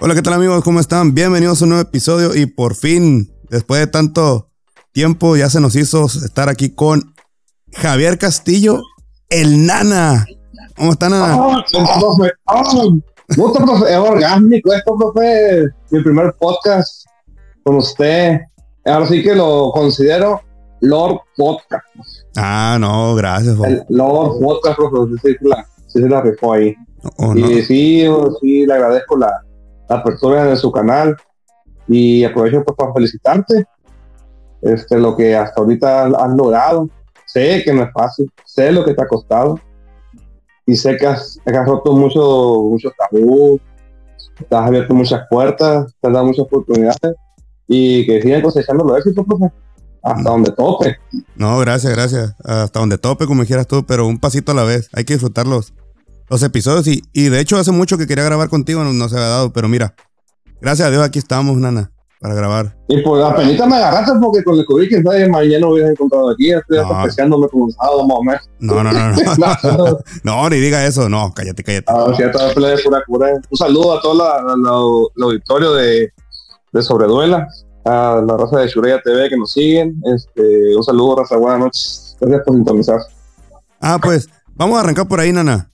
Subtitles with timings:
[0.00, 0.62] Hola, ¿qué tal amigos?
[0.62, 1.12] ¿Cómo están?
[1.12, 4.48] Bienvenidos a un nuevo episodio y por fin, después de tanto
[4.92, 7.16] tiempo, ya se nos hizo estar aquí con
[7.72, 8.80] Javier Castillo,
[9.28, 10.24] el Nana.
[10.76, 11.36] ¿Cómo está, Nana?
[11.36, 11.64] Oh,
[11.98, 12.32] profe.
[12.44, 12.96] Oh,
[13.36, 13.92] gusto, profe.
[13.92, 15.66] Es orgánico esto, profe.
[15.90, 17.04] Mi primer podcast
[17.64, 18.38] con usted.
[18.84, 20.40] Ahora sí que lo considero
[20.80, 21.86] Lord Podcast.
[22.36, 23.56] Ah, no, gracias.
[23.64, 25.12] El Lord Podcast, profe.
[25.24, 26.76] Sí, la, sí se la rifó ahí.
[27.16, 27.50] Oh, no.
[27.50, 28.06] Y sí,
[28.40, 29.42] sí, le agradezco la
[29.88, 31.16] apertura de su canal.
[31.86, 33.66] Y aprovecho pues, para felicitarte.
[34.60, 36.88] Este, lo que hasta ahorita has logrado.
[37.26, 38.30] Sé que no es fácil.
[38.44, 39.60] Sé lo que te ha costado.
[40.66, 43.58] Y sé que has, roto muchos mucho tabú.
[44.48, 45.94] Te has abierto muchas puertas.
[46.00, 47.16] Te has dado muchas oportunidades.
[47.66, 49.50] Y que sigan cosechando los éxitos, profe.
[50.02, 50.96] Hasta donde tope.
[51.36, 52.34] No, gracias, gracias.
[52.44, 54.88] Hasta donde tope, como dijeras tú, pero un pasito a la vez.
[54.92, 55.46] Hay que disfrutar
[56.30, 56.86] los, episodios.
[56.86, 59.52] Y, y de hecho, hace mucho que quería grabar contigo, no, no se había dado,
[59.52, 59.94] pero mira,
[60.60, 62.76] gracias a Dios aquí estamos, Nana, para grabar.
[62.88, 66.30] Y pues apenas me agarraste porque con el COVID que está mañana lo hubieras encontrado
[66.30, 66.50] aquí.
[66.52, 66.94] Estoy No.
[66.94, 68.50] apreciándome como un sábado más o menos.
[68.60, 69.98] No, no, no, no.
[70.24, 71.08] no, ni diga eso.
[71.08, 71.84] No, cállate, cállate.
[71.88, 72.22] Ah, sí,
[72.84, 73.28] pura cura.
[73.50, 76.12] Un saludo a todo la, la- la- el auditorio de,
[76.72, 77.46] de Sobreduela,
[77.84, 80.00] a la raza de Shureya TV que nos siguen.
[80.14, 82.16] Este, un saludo, raza, buenas noches.
[82.20, 82.98] Gracias por sintonizar.
[83.80, 85.70] Ah, pues, vamos a arrancar por ahí, Nana.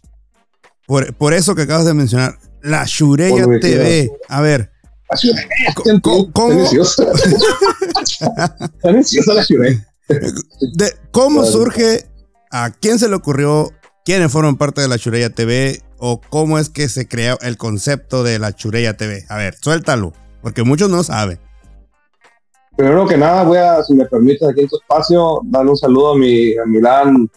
[0.86, 2.38] Por, por eso que acabas de mencionar.
[2.62, 4.10] La Shureya TV.
[4.28, 4.70] A ver,
[5.10, 6.48] La Shureya, ¿Cómo- cómo- cómo?
[6.62, 7.04] Está deliciosa.
[8.00, 9.86] Está deliciosa la Shureya.
[10.08, 11.52] de- ¿cómo Claro.
[11.52, 12.06] surge?
[12.50, 13.70] ¿A quién se le ocurrió?
[14.04, 15.82] ¿Quiénes forman parte de la Shureya TV?
[15.98, 19.24] ¿O cómo es que se creó el concepto de la Shureya TV?
[19.28, 20.12] A ver, suéltalo,
[20.42, 21.38] porque muchos no saben.
[22.76, 26.12] Primero que nada, voy a, si me permites, aquí en tu espacio, darle un saludo
[26.12, 27.30] a mi, a mi gran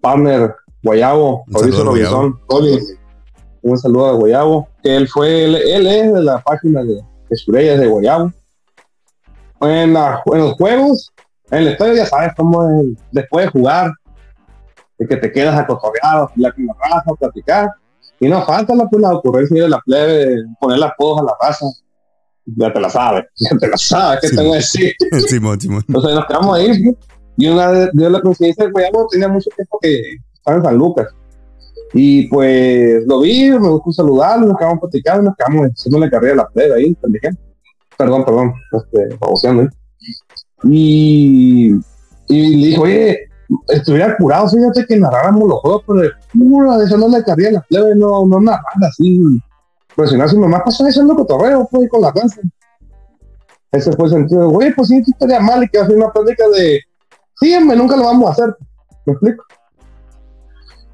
[0.00, 2.40] partner Guayabo, Un Mauricio saludo a Guayabo.
[2.48, 2.96] Robinson.
[3.62, 6.94] Un saludo a Guayabo, que él fue, él, él es de la página de,
[7.28, 8.32] de Sureyas de Guayabo.
[9.60, 11.12] En, la- en los juegos,
[11.50, 13.90] en el estadio ya sabes cómo es, después de jugar,
[14.98, 17.68] de que te quedas a cotorrear, a hablar con la raza, a platicar.
[18.20, 21.32] Y no falta la, pues, la ocurrencia de la plebe, poner las apodos a la
[21.40, 21.66] raza.
[22.46, 24.36] Ya te la sabes, ya te la sabes, ¿qué Sí.
[24.36, 24.92] te voy a decir?
[25.28, 25.84] Simón, Simón.
[25.86, 26.94] Entonces nos quedamos ahí.
[27.36, 30.16] Y una de, de la coincidencia de Guayabo tenía mucho tiempo que
[30.56, 31.08] en San Lucas.
[31.94, 36.32] Y pues lo vi, me gustó saludarlo, nos quedamos platicando, nos quedamos haciendo la carrera
[36.32, 37.38] de la plebe ahí, también.
[37.96, 39.68] Perdón, perdón, este, baboseando.
[40.64, 41.72] Y,
[42.28, 43.18] y le dije, oye,
[43.68, 47.54] estuviera curado, fíjate que narráramos los juegos, pero de pura, esa no la carrera de
[47.54, 49.20] la plebe, no, no narrar así.
[49.96, 52.40] Presionar a su mamá, pasó echando cotorreo, pues, con la raza.
[53.72, 54.48] Ese fue el sentido.
[54.50, 56.80] Güey, pues sí, estaría mal y que hacer una plática de.
[57.40, 58.56] Sí, nunca lo vamos a hacer.
[59.06, 59.44] ¿Me explico?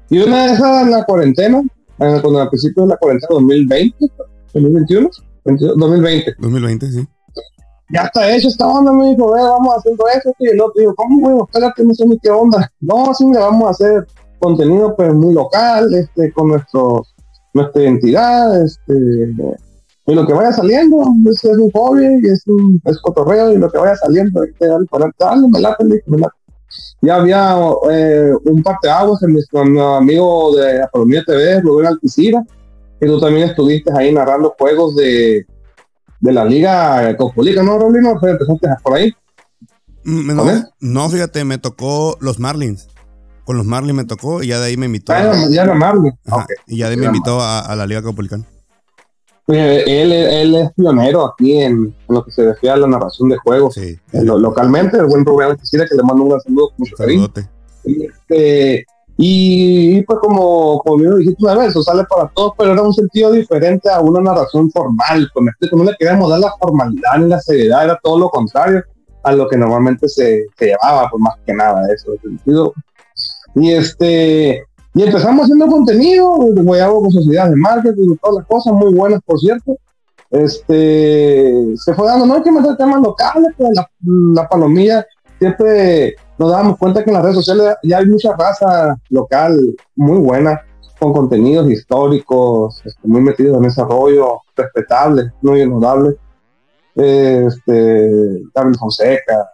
[0.09, 1.61] Y una de esas en la cuarentena,
[1.99, 3.95] en- cuando al principio de la cuarentena 2020,
[4.53, 5.09] 2021,
[5.45, 7.07] 22, 2020, 2020, sí.
[7.93, 10.93] ya está hecho esta onda, me dijo, "Ve, vamos haciendo eso, y el otro dijo,
[10.95, 11.37] ¿cómo, güey?
[11.47, 12.71] Espérate, no sé ni qué onda.
[12.81, 14.07] No, sí, le vamos a hacer
[14.39, 17.03] contenido pues muy local, este, con nuestro,
[17.53, 18.93] nuestra identidad, este,
[20.07, 20.97] y lo que vaya saliendo,
[21.29, 24.51] es, es un hobby, y es un es cotorreo, y lo que vaya saliendo, hay
[24.53, 26.35] que darle para darle, me late, me late.
[27.01, 27.55] Ya había
[27.91, 29.61] eh, un parteaguas en nuestro
[29.97, 32.43] amigo de Apolonía TV, Rubén Alticira,
[32.99, 35.45] que tú también estuviste ahí narrando juegos de,
[36.19, 38.19] de la Liga Cospolica, ¿no, Rolino?
[38.19, 39.13] Fue- Empezaste por ahí.
[40.03, 40.43] Mm, No,
[40.79, 42.87] no, fíjate, me tocó los Marlins.
[43.43, 45.13] Con los Marlins me tocó y ya de ahí me invitó.
[45.13, 45.73] Ah, a- ya- era.
[46.25, 46.51] Ajá, Ok.
[46.67, 48.43] Y ya de ahí me invitó a, a la Liga Capolicana.
[49.47, 53.29] Eh, Él, él es pionero aquí en, en lo que se refiere a la narración
[53.29, 53.75] de juegos.
[53.75, 53.95] Sí.
[54.13, 57.27] Lo- localmente, el buen Rubén que le mando un saludo con mucho cariño.
[57.83, 58.85] Y, este,
[59.17, 62.81] y, pues como, como bien lo dijiste una vez, eso sale para todos, pero era
[62.81, 65.29] un sentido diferente a una narración formal.
[65.33, 68.29] Pues, me explico, no le queríamos dar la formalidad ni la seriedad, era todo lo
[68.29, 68.83] contrario
[69.23, 72.11] a lo que normalmente se, se llevaba, pues más que nada eso.
[72.21, 72.73] sentido.
[73.55, 74.63] Y este,
[74.95, 79.37] y empezamos haciendo contenido, Guayabo con sociedades de marketing todas las cosas muy buenas, por
[79.37, 79.77] cierto.
[80.31, 83.89] Este, se fue dando, no hay que meter temas locales, pero la,
[84.33, 85.05] la palomilla
[85.37, 90.19] siempre nos dábamos cuenta que en las redes sociales ya hay mucha raza local muy
[90.19, 90.61] buena,
[90.97, 96.15] con contenidos históricos, este, muy metidos en ese rollo, respetable, muy honorable.
[96.95, 99.49] Este, Gabriel Fonseca,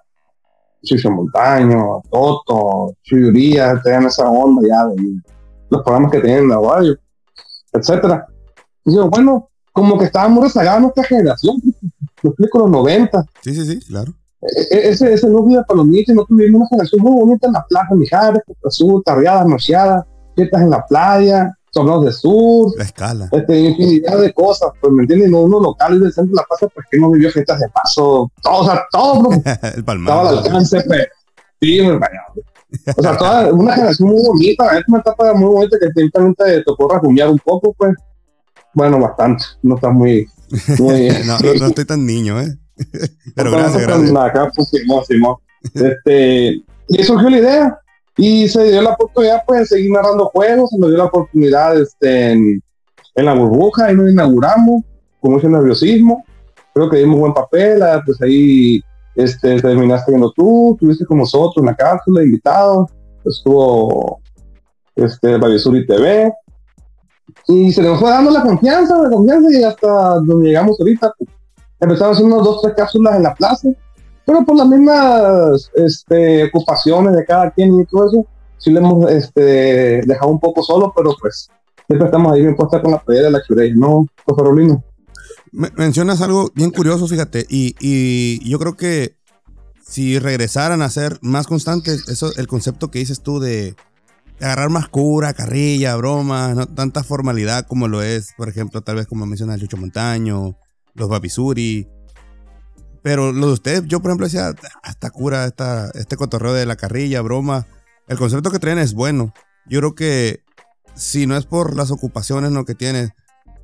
[0.83, 4.95] Chucho Montaño, Toto, Chuyuría, tenían esa onda ya de
[5.69, 6.97] los programas que tenían en la radio,
[7.73, 8.25] etcétera.
[8.85, 11.57] Y yo, bueno, como que estábamos rezagados nuestra generación,
[12.23, 14.13] me explico, los 90, Sí, sí, sí, claro.
[14.41, 17.65] E- e- ese, ese núcleo de palomitas, no tuvimos una generación muy bonita en la
[17.69, 20.03] plaza, Mijares, Azul, tarreadas, nocheadas,
[20.35, 23.29] fiestas en la playa, torneos de sur, La escala.
[23.31, 25.29] este, infinidad de cosas, pues, ¿me entiendes?
[25.29, 28.31] No, uno locales del centro de la plaza, pues, que no vivió fiestas de paso,
[28.41, 30.27] todo, o sea, todo, el estaba palmar.
[30.27, 31.07] al alcance, pues,
[31.61, 32.21] sí, me vaya.
[32.97, 36.35] O sea, toda una generación muy bonita, es una etapa muy bonita que te- también
[36.35, 37.93] te tocó rasguñar un poco, pues,
[38.73, 40.27] bueno, bastante, no estás muy,
[40.79, 42.57] muy, no, no, no estoy tan niño, ¿eh?
[43.35, 44.15] Pero no gracias, gracias.
[44.15, 45.35] acá, pues, Simón, Simón.
[45.73, 47.79] Este, y surgió la idea,
[48.17, 51.79] y se dio la oportunidad, pues, de seguir narrando juegos, se nos dio la oportunidad,
[51.79, 52.61] este, en,
[53.15, 54.83] la burbuja, ahí nos inauguramos,
[55.19, 56.23] con mucho nerviosismo,
[56.73, 58.81] creo que dimos buen papel, ah, pues ahí
[59.15, 62.89] este, terminaste viendo tú, estuviste con nosotros en la cápsula, invitado,
[63.25, 64.19] estuvo
[64.95, 66.33] este, Vallesuri TV,
[67.47, 71.29] y se nos fue dando la confianza, la confianza, y hasta donde llegamos ahorita, pues,
[71.79, 73.69] empezamos haciendo unos dos, tres cápsulas en la plaza,
[74.25, 78.25] pero por las mismas este, ocupaciones de cada quien y todo eso,
[78.57, 81.49] sí le hemos este, dejado un poco solo, pero pues
[81.87, 84.83] siempre estamos ahí bien puestos con la pelea de la Churey, ¿no, José Rolino?
[85.51, 89.15] Me- mencionas algo bien curioso, fíjate, y, yo creo que
[89.83, 93.75] si regresaran a ser más constantes, eso, el concepto que dices tú de
[94.39, 99.07] agarrar más cura, carrilla, broma, no tanta formalidad como lo es, por ejemplo, tal vez
[99.07, 100.55] como mencionas Lucho Montaño,
[100.93, 101.87] los Babisuri.
[103.03, 104.49] Pero lo de ustedes, yo por ejemplo decía,
[104.83, 107.65] "Ah, esta cura, esta, este cotorreo de la carrilla, broma,
[108.07, 109.33] el concepto que traen es bueno.
[109.67, 110.43] Yo creo que
[110.95, 112.65] si no es por las ocupaciones ¿no?
[112.65, 113.11] que tienes,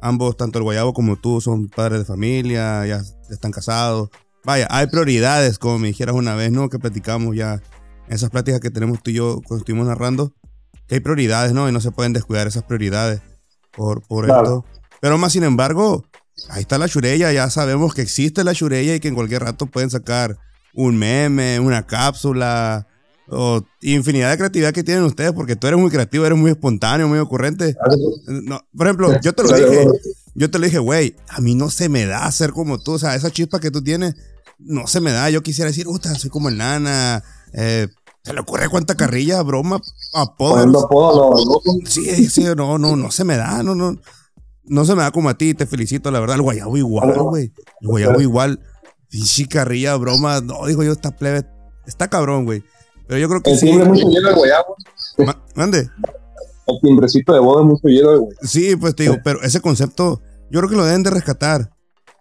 [0.01, 4.10] ambos, tanto el Guayabo como tú, son padres de familia, ya están casados.
[4.44, 6.69] Vaya, hay prioridades, como me dijeras una vez, ¿no?
[6.69, 7.56] Que platicamos ya
[8.07, 10.34] en esas pláticas que tenemos tú y yo cuando estuvimos narrando,
[10.88, 11.68] que hay prioridades, ¿no?
[11.68, 13.22] Y no se pueden descuidar esas prioridades
[13.72, 14.44] por, por Claro.
[14.44, 14.66] esto.
[15.01, 16.06] Pero más sin embargo,
[16.50, 19.66] ahí está la churella, ya sabemos que existe la churella y que en cualquier rato
[19.66, 20.38] pueden sacar
[20.74, 22.88] un meme, una cápsula,
[23.30, 27.07] o infinidad de creatividad que tienen ustedes, porque tú eres muy creativo, eres muy espontáneo,
[27.07, 27.75] muy ocurrente.
[28.28, 29.88] No, por ejemplo, yo te lo dije,
[30.36, 33.00] yo te lo dije, güey, a mí no se me da ser como tú, o
[33.00, 34.16] sea, esa chispa que tú tienes,
[34.60, 35.30] no se me da.
[35.30, 37.24] Yo quisiera decir, puta, soy como el nana,
[37.54, 37.88] eh,
[38.24, 39.81] ¿se le ocurre cuánta carrilla, broma,
[40.13, 40.56] apodo?
[41.86, 43.98] Sí, sí, no, no, no se me da, no, no.
[44.67, 46.35] No se me da como a ti, te felicito, la verdad.
[46.35, 47.53] El guayabo igual, güey.
[47.81, 48.59] El guayabo igual.
[49.09, 50.41] Pinche carrilla, broma.
[50.41, 51.45] No, digo yo, esta plebe.
[51.85, 52.63] Está cabrón, güey.
[53.07, 53.65] Pero yo creo que El sí.
[53.67, 54.75] timbre es mucho hielo de guayabo.
[55.19, 55.89] Ma- Mande.
[56.67, 58.29] El timbrecito de boda es mucho hielo guayabo.
[58.41, 60.21] Sí, pues te digo, pero ese concepto,
[60.51, 61.69] yo creo que lo deben de rescatar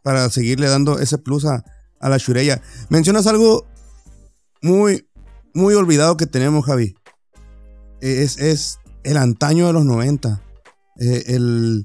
[0.05, 1.65] para seguirle dando ese plus a,
[1.99, 2.63] a la Shurella.
[2.89, 3.67] Mencionas algo
[4.63, 5.09] muy,
[5.53, 6.95] muy olvidado que tenemos, Javi.
[8.01, 10.41] Es, es el antaño de los 90.
[11.01, 11.83] Eh, el,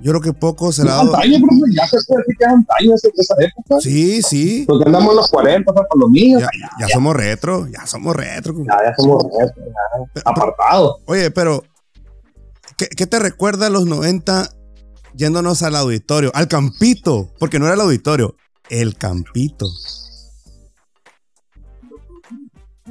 [0.00, 1.14] yo creo que poco se le ha dado.
[1.14, 3.80] Antaño, profe, ya se puede decir que es antaño esa, esa época.
[3.80, 4.64] Sí, sí.
[4.66, 6.42] Porque andamos en los 40, o sea, para los niños.
[6.42, 6.48] Ya,
[6.80, 8.54] ya somos retro, ya somos retro.
[8.58, 10.96] Ya, ya somos ya, apartados.
[11.06, 11.64] Oye, pero,
[12.76, 14.50] ¿qué, qué te recuerda a los 90
[15.14, 16.30] yéndonos al auditorio?
[16.34, 18.36] Al campito, porque no era el auditorio,
[18.68, 19.66] el campito.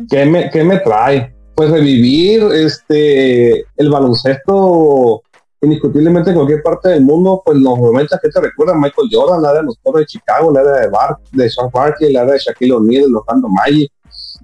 [0.09, 1.33] ¿Qué me, qué me trae?
[1.55, 5.21] Pues revivir este, el baloncesto
[5.65, 9.53] indiscutiblemente en cualquier parte del mundo, pues los momentos que te recuerdan Michael Jordan, la
[9.53, 13.09] de los Toros de Chicago, la de Bar, de Sean Barkley, la de Shaquille O'Neal,
[13.09, 13.91] los Orlando Magic,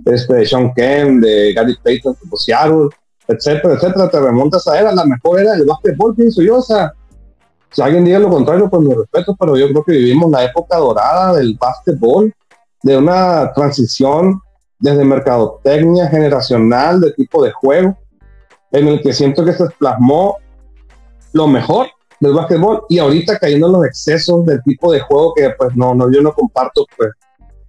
[0.06, 2.90] este, de Sean Kemp, de Gary Payton, de Seattle,
[3.28, 6.94] etcétera, etcétera, te remontas a era la mejor era del básquetbol, pienso yo, o sea,
[7.72, 10.78] si alguien diga lo contrario, pues me respeto, pero yo creo que vivimos la época
[10.78, 12.34] dorada del básquetbol,
[12.84, 14.42] de una transición
[14.80, 17.98] desde mercadotecnia generacional de tipo de juego,
[18.72, 20.38] en el que siento que se plasmó
[21.34, 21.88] lo mejor
[22.20, 25.96] del básquetbol y ahorita cayendo en los excesos del tipo de juego que pues no,
[25.96, 27.10] no yo no comparto pues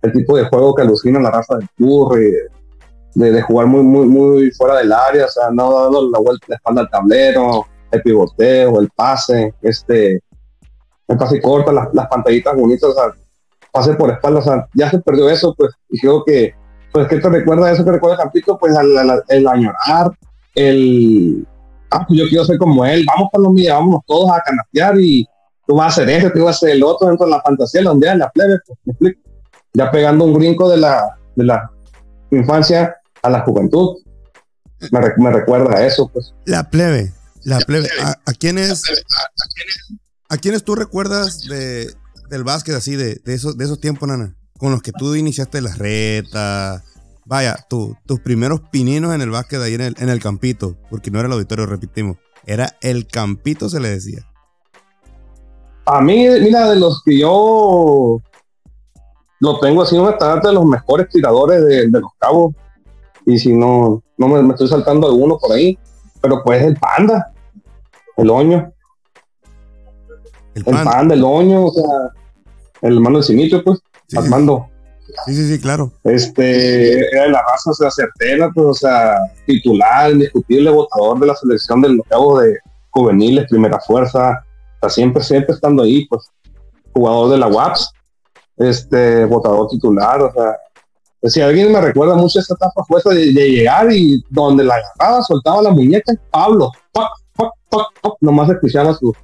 [0.02, 2.32] el tipo de juego que alucina la raza del Curry,
[3.14, 6.46] de, de jugar muy, muy, muy fuera del área, o sea, no dando la vuelta
[6.48, 10.20] la espalda al tablero, el pivoteo, el pase, este,
[11.08, 13.04] el pase corto, las, las pantallitas bonitas, o sea,
[13.70, 16.52] pase por espalda, o sea, ya se perdió eso, pues, y creo que,
[16.92, 18.58] pues, ¿qué te recuerda eso que recuerda Campito?
[18.58, 20.10] Pues, al, al- el añorar,
[20.54, 21.46] el,
[21.92, 24.98] ah, pues yo quiero ser como él, vamos para los míos, vámonos todos a canastear
[25.00, 25.26] y
[25.66, 27.82] tú vas a hacer eso, tú vas a hacer el otro dentro de la fantasía,
[27.82, 29.20] la ondea, la plebe, pues, me explico.
[29.74, 31.70] Ya pegando un brinco de la, de la
[32.30, 33.96] infancia a la juventud.
[34.90, 36.34] Me, re- me recuerda a eso, pues.
[36.44, 37.12] La plebe,
[37.44, 37.88] la plebe.
[38.02, 38.82] ¿A, a quiénes,
[40.28, 41.94] a quiénes tú recuerdas de,
[42.28, 44.36] del básquet así, de, de, esos, de esos tiempos, nana?
[44.58, 46.82] Con los que tú iniciaste las retas.
[47.24, 51.10] Vaya, tú, tus primeros pininos en el básquet ahí en el, en el campito, porque
[51.10, 52.16] no era el auditorio, repetimos.
[52.44, 54.26] Era el campito, se le decía.
[55.86, 58.20] A mí, mira, de los que yo
[59.40, 62.54] lo tengo así un estandarte de los mejores tiradores de, de los cabos.
[63.26, 65.78] Y si no, no me, me estoy saltando alguno por ahí,
[66.20, 67.32] pero pues el panda.
[68.16, 68.72] el Oño.
[70.54, 71.08] El pan.
[71.08, 71.84] del Oño, o sea,
[72.82, 73.80] el hermano de Sinito, pues,
[74.16, 74.68] Armando.
[75.26, 75.92] Sí, sí, sí, claro.
[76.04, 79.16] Este, era de la raza, o sea, certera, pues, o sea,
[79.46, 82.58] titular, indiscutible, votador de la selección del cabo de
[82.90, 84.44] juveniles, primera fuerza,
[84.80, 86.30] o siempre, siempre estando ahí, pues,
[86.92, 87.92] jugador de la UAPS,
[88.56, 90.56] este, votador titular, o sea,
[91.30, 95.22] si alguien me recuerda mucho esa etapa fue esa de, llegar y donde la agarraba,
[95.22, 96.70] soltaba la muñeca, Pablo,
[98.20, 99.14] nomás escuchaba su,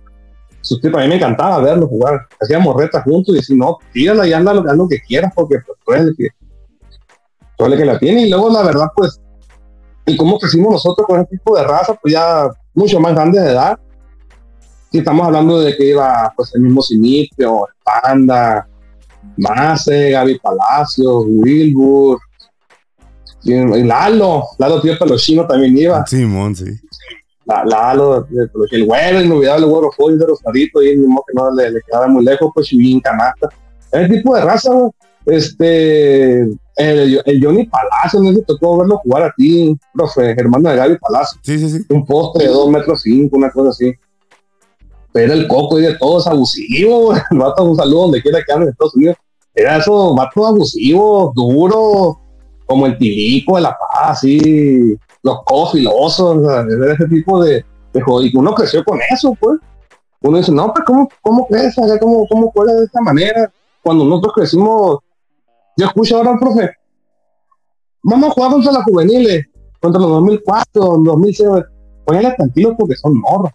[0.60, 2.26] A mí me encantaba verlo jugar.
[2.40, 6.04] Hacíamos retas juntos y decía, no, tírala y anda lo, lo que quieras porque pues,
[6.04, 6.28] tú que,
[7.56, 8.26] tú que la tiene.
[8.26, 9.20] Y luego, la verdad, pues,
[10.06, 13.50] y cómo crecimos nosotros con ese tipo de raza, pues ya mucho más grandes de
[13.50, 13.78] edad.
[14.90, 18.66] Si estamos hablando de que iba pues el mismo Sinitio, Panda,
[19.36, 22.18] Mase, Gaby Palacios, Wilbur,
[23.44, 26.06] y Lalo, Lalo tío Pelochino también iba.
[26.06, 26.66] Simón, sí.
[27.64, 28.26] Lalo,
[28.70, 32.24] el güero, inolvidable güero fue de Rosadito, y el mismo que no le, quedaba muy
[32.24, 33.48] lejos, pues bien canasta.
[33.90, 34.70] Ese tipo de raza,
[35.26, 40.68] este, el, el, Johnny Palacio, no sé si tocó verlo jugar a ti, profe, hermano
[40.68, 41.40] de Gaby Palacio.
[41.42, 41.86] Sí, sí, sí.
[41.88, 43.94] Un poste de 2 metros 5, una cosa así
[45.14, 48.52] era el coco y de todo, es abusivo, el vato un saludo donde quiera que
[48.52, 49.16] ande en Estados Unidos.
[49.54, 52.20] Era eso, vato abusivo, duro,
[52.66, 58.36] como el tilico de la paz, así, los cofilosos, era ese tipo de, de Y
[58.36, 59.58] uno creció con eso, pues.
[60.20, 61.74] Uno dice, no, pues, ¿cómo, cómo crees?
[62.00, 63.52] ¿Cómo, cómo de esta manera?
[63.82, 64.98] Cuando nosotros crecimos,
[65.76, 66.70] yo escucho ahora al profe,
[68.02, 69.46] vamos a jugar contra las juveniles,
[69.80, 71.48] contra los 2004, 2006,
[72.04, 73.52] ponele tranquilos porque son morros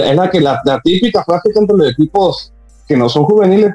[0.00, 2.52] es la que la, típica frase entre los equipos
[2.86, 3.72] que no son juveniles,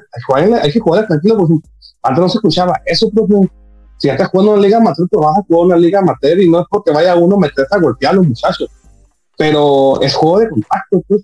[0.62, 1.56] hay que jugar tranquilo, porque
[2.04, 3.50] antes no se escuchaba eso, profe.
[3.98, 6.60] Si estás jugando una liga amateur, te vas a jugar una liga amateur y no
[6.60, 8.70] es porque vaya uno a meterse a golpear a los muchachos,
[9.38, 11.22] pero es juego de contacto, pues.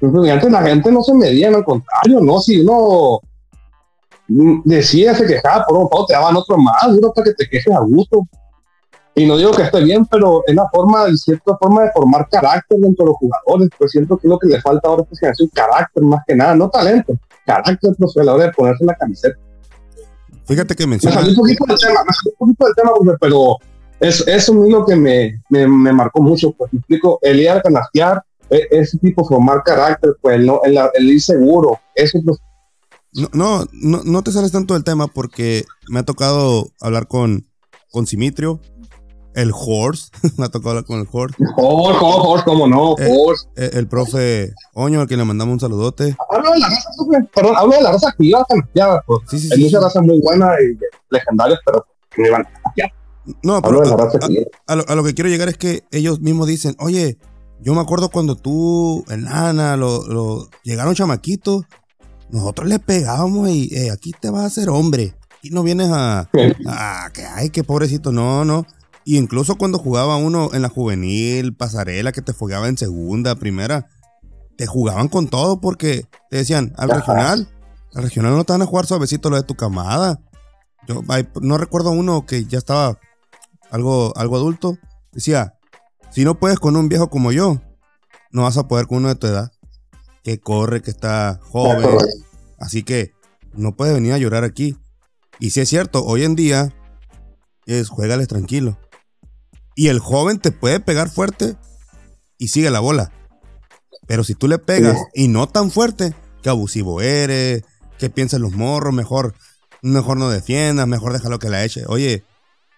[0.00, 2.40] Entonces, antes la gente no se medía, al contrario, ¿no?
[2.40, 3.20] Si uno
[4.64, 7.74] decía, se quejaba por un poco, te daban otro más, uno para que te quejes
[7.74, 8.26] a gusto.
[9.14, 12.28] Y no digo que esté bien, pero es la forma, de cierta forma de formar
[12.28, 13.70] carácter dentro de los jugadores.
[13.78, 16.54] Pues siento que lo que le falta ahora es que un carácter más que nada,
[16.54, 17.14] no talento,
[17.46, 19.38] carácter pues, a la hora de ponerse la camiseta.
[20.46, 21.16] Fíjate que mencionas.
[21.16, 23.56] Me salí un poquito del tema, me salí un poquito del tema, pero
[24.00, 26.52] es, es lo que me, me, me, marcó mucho.
[26.52, 30.78] Pues me explico, el ir a canastear, e, ese tipo formar carácter, pues no, el,
[30.94, 32.38] el ir seguro, eso pues,
[33.32, 37.46] no, no, no, te sales tanto del tema porque me ha tocado hablar con,
[37.90, 38.60] con Simitrio,
[39.36, 41.36] el Horse, me ha tocado hablar con el Horse.
[41.56, 43.46] Horse, Horse, cómo no, eh, Horse.
[43.54, 46.16] Eh, el, profe Oño, al que le mandamos un saludote.
[46.30, 46.90] Hablo de la raza,
[47.34, 49.20] perdón, hablo de la raza que iba a pues.
[49.28, 50.78] Sí, sí, Hay muchas razas muy buenas y
[51.10, 52.72] legendarias, pero que me iban a
[53.42, 57.18] No, pero a, lo, a, lo, que quiero llegar es que ellos mismos dicen, oye,
[57.60, 61.64] yo me acuerdo cuando tú, en Lana, lo, lo, llegaron chamaquitos,
[62.30, 65.14] nosotros le pegábamos y eh, aquí te vas a hacer hombre.
[65.42, 66.28] Y no vienes a,
[66.66, 68.66] a que, ay, qué pobrecito, no, no.
[69.08, 73.86] Y incluso cuando jugaba uno en la juvenil, pasarela, que te fogueaba en segunda, primera,
[74.58, 77.48] te jugaban con todo porque te decían, al regional,
[77.94, 80.20] al regional no te van a jugar suavecito lo de tu camada.
[80.88, 81.02] Yo
[81.40, 82.98] no recuerdo uno que ya estaba
[83.70, 84.76] algo, algo adulto.
[85.12, 85.54] Decía,
[86.10, 87.62] si no puedes con un viejo como yo,
[88.32, 89.52] no vas a poder con uno de tu edad.
[90.24, 91.96] Que corre, que está joven.
[92.58, 93.12] Así que
[93.52, 94.76] no puedes venir a llorar aquí.
[95.38, 96.74] Y si es cierto, hoy en día
[97.66, 98.76] es juégales tranquilo.
[99.76, 101.56] Y el joven te puede pegar fuerte
[102.38, 103.12] y sigue la bola.
[104.06, 107.62] Pero si tú le pegas y no tan fuerte, que abusivo eres,
[107.98, 109.34] que piensas los morros, mejor,
[109.82, 111.84] mejor no defiendas, mejor déjalo que la eche.
[111.88, 112.24] Oye,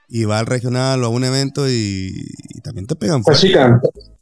[0.09, 2.27] y va al regional o a un evento y,
[2.63, 3.49] también te pegan fuerte.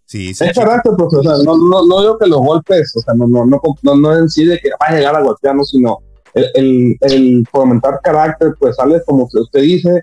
[0.05, 0.45] Sí, sí.
[0.45, 3.27] Es carácter, pues, o sea, no, no, no, digo que los golpes, o sea, no,
[3.27, 5.99] no, no, no, en sí de que va a llegar a golpearnos, sino
[6.33, 10.03] el, el, el fomentar carácter, pues sale como usted dice,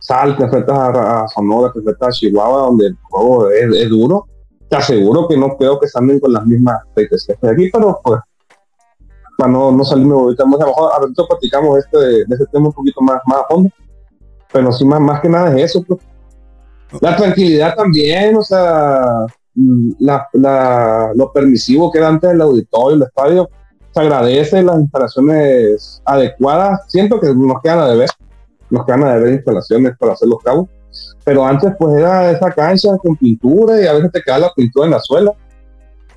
[0.00, 4.26] Sal, te enfrentas a, Sonora, te enfrentas a Chihuahua, donde el juego es, duro.
[4.68, 8.20] Te aseguro que no creo que salgan con las mismas fechas que aquí, pero pues,
[9.36, 12.72] para no, no salirme ahorita, a lo mejor a platicamos este, de, ese tema un
[12.72, 13.70] poquito más, más a fondo.
[14.52, 16.00] Pero sí, más, más que nada es eso, pues.
[17.00, 19.26] La tranquilidad también, o sea,
[19.98, 23.48] la, la, lo permisivo que era antes del auditorio, el estadio,
[23.92, 26.80] se agradece las instalaciones adecuadas.
[26.88, 28.08] Siento que nos quedan a deber
[28.70, 30.68] nos quedan a ver instalaciones para hacer los cabos.
[31.24, 34.86] Pero antes pues era esa cancha con pintura y a veces te quedaba la pintura
[34.86, 35.32] en la suela.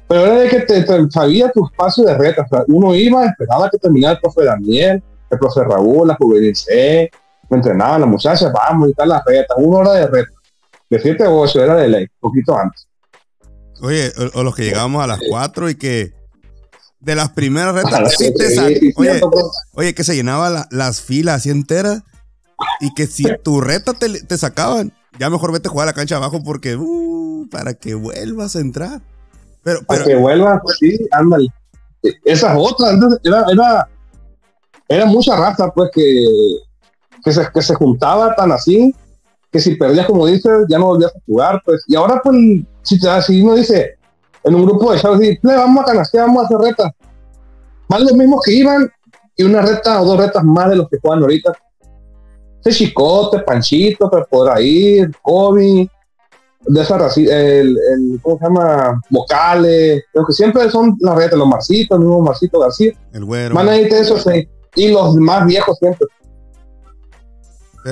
[0.07, 2.45] Pero era de que te, sabía tu espacio de reta.
[2.67, 7.09] uno iba, esperaba que terminara el profe Daniel, el profe Raúl, la juvenil C,
[7.49, 10.31] me entrenaban las muchachas, vamos y tal las retas, una hora de reta.
[10.89, 12.87] De 7 a 8 era de ley, poquito antes.
[13.81, 16.13] Oye, o, o los que llegábamos a las 4 y que
[16.99, 19.21] de las primeras retas sí te Oye,
[19.73, 22.01] oye, que se llenaba la- las filas así enteras
[22.83, 25.95] y que si tu reta te, te sacaban, ya mejor vete a jugar a la
[25.95, 29.01] cancha abajo porque uh, para que vuelvas a entrar.
[29.63, 31.47] Pero, Para pero que vuelva, pues sí, ándale.
[32.25, 33.89] Esas otras, era, era,
[34.89, 36.25] era mucha raza, pues, que,
[37.23, 38.93] que, se, que se juntaba tan así,
[39.49, 41.85] que si perdías, como dices, ya no volvías a jugar, pues.
[41.87, 42.35] Y ahora, pues,
[42.81, 43.97] si, te, si uno dice,
[44.43, 46.91] en un grupo de chavos, así, "Ple, vamos a canastear, vamos a hacer retas.
[47.87, 48.91] Van los mismos que iban,
[49.37, 51.53] y una reta o dos retas más de los que juegan ahorita.
[52.63, 55.89] Ese chicote, Panchito, pero podrá ir, Kobe,
[56.65, 59.01] de esa raci- el, el, ¿cómo se llama?
[59.09, 63.53] Vocales, lo que siempre son las redes, los Marcitos, el mismo Marcito García, el güero.
[63.55, 64.47] van a esos sí.
[64.75, 66.07] y los más viejos siempre,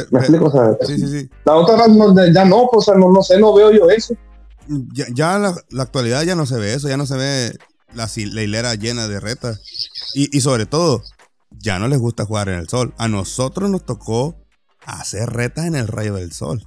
[0.09, 1.29] me explico, o sea, sí, sí, sí.
[1.43, 4.13] la otra no- ya no, pues, o sea, no, no sé, no veo yo eso,
[4.93, 7.51] Ya, ya la, la actualidad ya no se ve eso, ya no se ve
[7.93, 9.59] la, la hilera llena de retas.
[10.13, 11.01] Y, y sobre todo,
[11.59, 12.93] ya no les gusta jugar en el sol.
[12.97, 14.35] A nosotros nos tocó
[14.85, 16.61] hacer retas en el rayo del sol.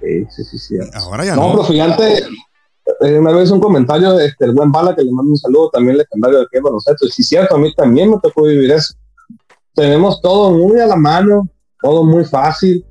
[0.00, 0.74] sí, sí, sí, sí.
[0.94, 1.50] Ahora ya No, no.
[1.52, 2.18] pero fíjate,
[3.00, 5.96] eh, una vez un comentario este, el buen Bala que le mando un saludo también
[5.98, 7.06] legendario de que baloncesto.
[7.08, 8.94] Sí, cierto, a mí también me tocó vivir eso.
[9.74, 11.48] Tenemos todo muy a la mano,
[11.82, 12.84] todo muy fácil.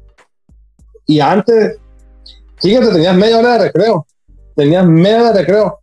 [1.07, 1.77] Y antes,
[2.61, 4.05] fíjate, tenías media hora de recreo.
[4.55, 5.79] Tenías media hora de recreo.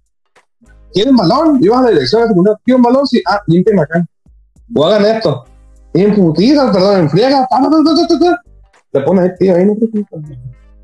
[0.93, 1.59] ¿Quieren balón?
[1.63, 2.61] Ibas a la dirección de segunda.
[2.65, 3.07] ¿Quieren un balón?
[3.07, 3.23] Sí.
[3.27, 4.05] Ah, limpien acá.
[4.75, 5.45] O hagan esto.
[5.95, 7.47] En putiza, perdón, en friega.
[7.51, 8.43] pa, pa, pa, pa, pa, pa.
[8.93, 9.75] Le pones ahí, tío, ahí no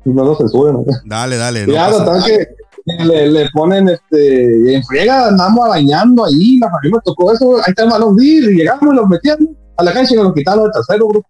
[0.05, 0.83] no lo censuren.
[1.05, 1.67] Dale, dale.
[1.67, 2.25] no Claro, pasa tal nada.
[2.27, 7.57] que le, le ponen este en friega, andamos arañando ahí, la familia me tocó eso,
[7.57, 10.33] ahí está el balón y llegamos y los metíamos a la cancha y nos lo
[10.33, 11.21] quitaron del tercero, bro.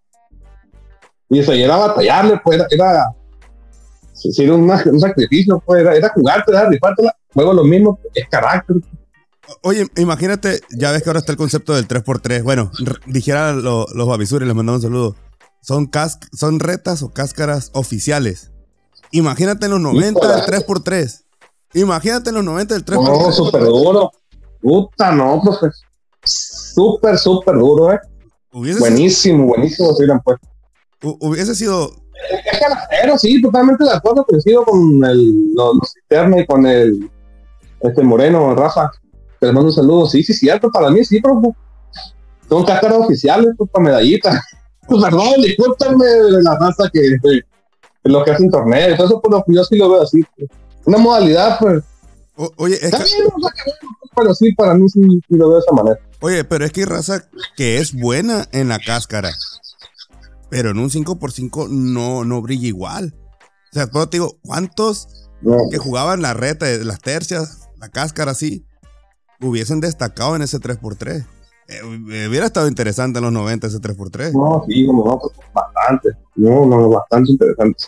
[1.29, 3.05] Y eso, y era batallarle, pues era, era,
[4.37, 8.77] era un sacrificio, pues era, era jugarte, era rifártela, luego lo mismo, es carácter.
[9.61, 12.43] Oye, imagínate, ya ves que ahora está el concepto del 3x3.
[12.43, 12.71] Bueno,
[13.07, 15.15] dijera lo- los babisures, les mandamos un saludo.
[15.61, 18.51] Son, cas son retas o cáscaras oficiales.
[19.11, 21.23] Imagínate en los 90 del 3x3.
[21.73, 23.03] Imagínate en los 90 del 3x3.
[23.25, 24.11] No, súper duro.
[24.61, 25.67] Puta, no, profe.
[26.23, 27.99] Súper, súper duro, eh.
[28.51, 30.37] Buenísimo, buenísimo, sí, pues.
[31.01, 31.91] hu- hubiese sido
[32.51, 37.09] Es canastero, sí, totalmente de acuerdo, coincido con el, los, los y con el
[37.81, 38.91] este Moreno, Rafa.
[39.39, 41.47] Te mando un saludo, sí, sí, cierto, para mí sí, profe.
[42.49, 44.43] Son cáscaras oficiales, pues, para medallita.
[44.87, 47.43] Pues, perdón, discúlpenme de la raza que, de
[48.05, 50.23] lo que hacen torneos, todo eso, pues, yo sí lo veo así.
[50.35, 50.49] pues.
[50.85, 51.83] Una modalidad, pues,
[52.35, 55.35] o- oye, es está que- o sea, que bueno, pero sí, para mí sí, sí
[55.35, 55.99] lo veo de esa manera.
[56.21, 57.23] oye, pero es que hay raza
[57.55, 59.29] que es buena en la cáscara.
[60.49, 63.13] Pero en un 5x5 no, no brilla igual.
[63.71, 65.07] O sea, pero te digo, ¿cuántos
[65.41, 68.65] No, que jugaban la reta, de las tercias, la cáscara así,
[69.41, 71.25] hubiesen destacado en ese 3x3.
[71.67, 74.31] Eh, eh, hubiera estado interesante en los 90 ese 3x3.
[74.33, 76.09] no, sí, como no, pues, bastante.
[76.35, 77.85] No, no, bastante interesante.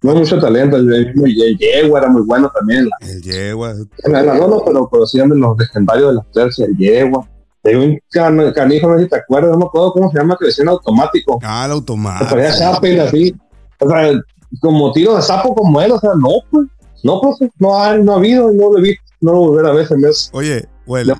[0.00, 3.74] No mucho talento, el, el, Yegua era muy bueno también, El yegua.
[4.04, 7.28] En la no, pero, pero sí los legendarios de las tercias, el yegua.
[7.64, 10.36] Hay un can- canijo, no sé si te acuerdas, no me acuerdo cómo se llama,
[10.38, 11.40] que decían automático.
[11.42, 12.30] Ah, el automático.
[12.30, 13.34] parecía Chaplin así.
[13.80, 14.12] O sea,
[14.60, 16.66] como tiro de sapo como él, o sea, no, pues.
[17.02, 19.72] No, pues, no ha, no ha habido, no lo he visto, no lo volveré a
[19.72, 20.30] ver en vez.
[20.32, 21.12] Oye, o el,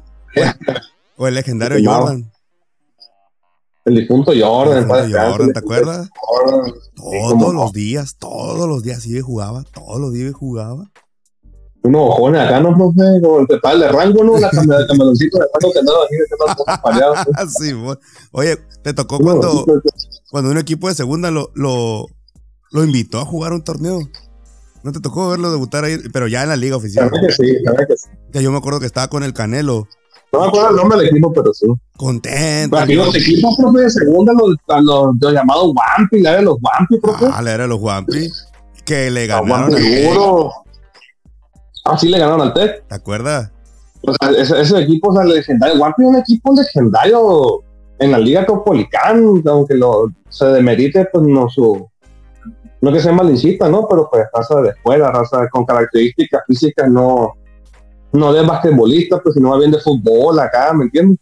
[1.17, 1.91] o el legendario.
[1.91, 2.31] Jordan.
[3.85, 6.11] El difunto Jordan, El padre Jordan, ¿te acuerdas?
[6.17, 6.73] Jordan.
[6.95, 10.91] Todos los días, todos los días y jugaba, todos los días jugaba.
[11.85, 14.37] Unos ojones acá, no, sé, como el total de rango, ¿no?
[14.39, 17.49] La cam- el de rango que andaba aquí, que andaba.
[17.49, 17.73] Sí,
[18.33, 19.65] Oye, te tocó cuando,
[20.31, 22.07] cuando un equipo de segunda lo, lo,
[22.73, 24.01] lo invitó a jugar un torneo.
[24.89, 25.99] ¿No te tocó verlo debutar ahí?
[26.11, 27.11] Pero ya en la liga La oficial.
[27.11, 28.09] verdad que sí, la verdad que sí.
[28.33, 29.87] Que yo me acuerdo que estaba con el Canelo.
[30.33, 31.67] No me acuerdo el nombre del equipo, pero sí.
[31.99, 32.75] Contento.
[32.79, 36.99] Aquí los equipos, profe, de segunda, los, los, los llamados Wampi, la de los Wampi,
[37.01, 37.27] profe.
[37.31, 38.31] Ah, le era los Wampi.
[38.87, 40.51] Que le ganaron duro.
[41.85, 42.89] Ah, sí, le ganaron al TEC.
[42.89, 43.53] ¿Te acuerdas?
[44.01, 45.79] O sea, ese, ese equipo, o sea, legendario.
[45.79, 47.63] Wampi es un equipo legendario
[47.99, 51.87] en la Liga Topolicán, aunque lo, se demerite, pues no su.
[52.81, 53.87] No que sea malincita, ¿no?
[53.89, 57.35] Pero pues raza de escuela, raza con características físicas, no,
[58.13, 61.19] no de basquetbolista, pues sino más bien de fútbol acá, ¿me entiendes?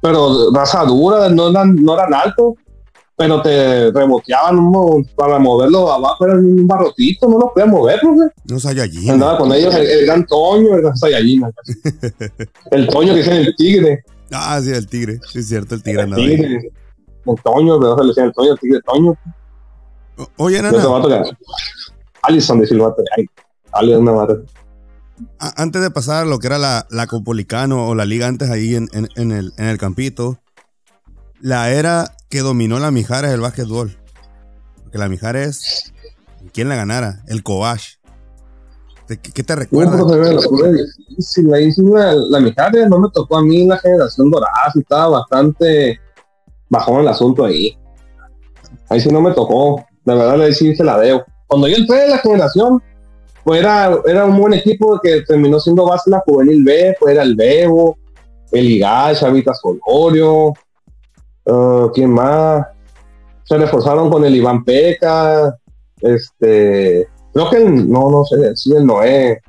[0.00, 2.54] Pero raza dura, no eran, no eran altos,
[3.20, 4.72] pero te reboteaban
[5.14, 8.32] para moverlo abajo, era un barrotito, no lo podían mover, profe.
[8.44, 9.10] No Saiyajin.
[9.10, 11.42] Andaba con ellos el, el gran Toño, el gran Saiyajin.
[12.70, 14.04] el Toño que dicen el tigre.
[14.32, 15.20] Ah, sí, el tigre.
[15.30, 16.72] Sí, es cierto, el tigre El tigre.
[17.26, 19.18] El Toño, pero se le decían el Toño, el tigre Toño.
[20.36, 20.78] Oye, nana.
[22.60, 23.02] decía el vato.
[23.16, 23.26] Ay,
[23.72, 24.42] Ale, una vato.
[25.38, 28.74] antes de pasar a lo que era la, la Copolicano o la liga antes ahí
[28.74, 30.38] en, en, el, en el campito,
[31.40, 33.96] la era que dominó la Mijares el básquetbol.
[34.82, 35.92] Porque la Mijares,
[36.52, 37.22] ¿quién la ganara?
[37.26, 38.00] El Cobach.
[39.06, 39.96] ¿Qué, te recuerda?
[41.42, 46.00] la, la Mijares no me tocó a mí la generación dorada, estaba bastante
[46.68, 47.76] bajón el asunto ahí.
[48.88, 51.24] Ahí sí no me tocó, la verdad sí se la debo.
[51.46, 52.82] Cuando yo entré en la generación,
[53.44, 57.22] pues era, era un buen equipo que terminó siendo base la juvenil B, pues era
[57.22, 57.96] el Bebo,
[58.52, 60.52] el Igal, Chavita Solorio,
[61.46, 62.66] uh, ¿quién más?
[63.44, 65.56] Se reforzaron con el Iván Peca,
[66.00, 69.40] este, creo que el, no, no sé, sí, el Noé,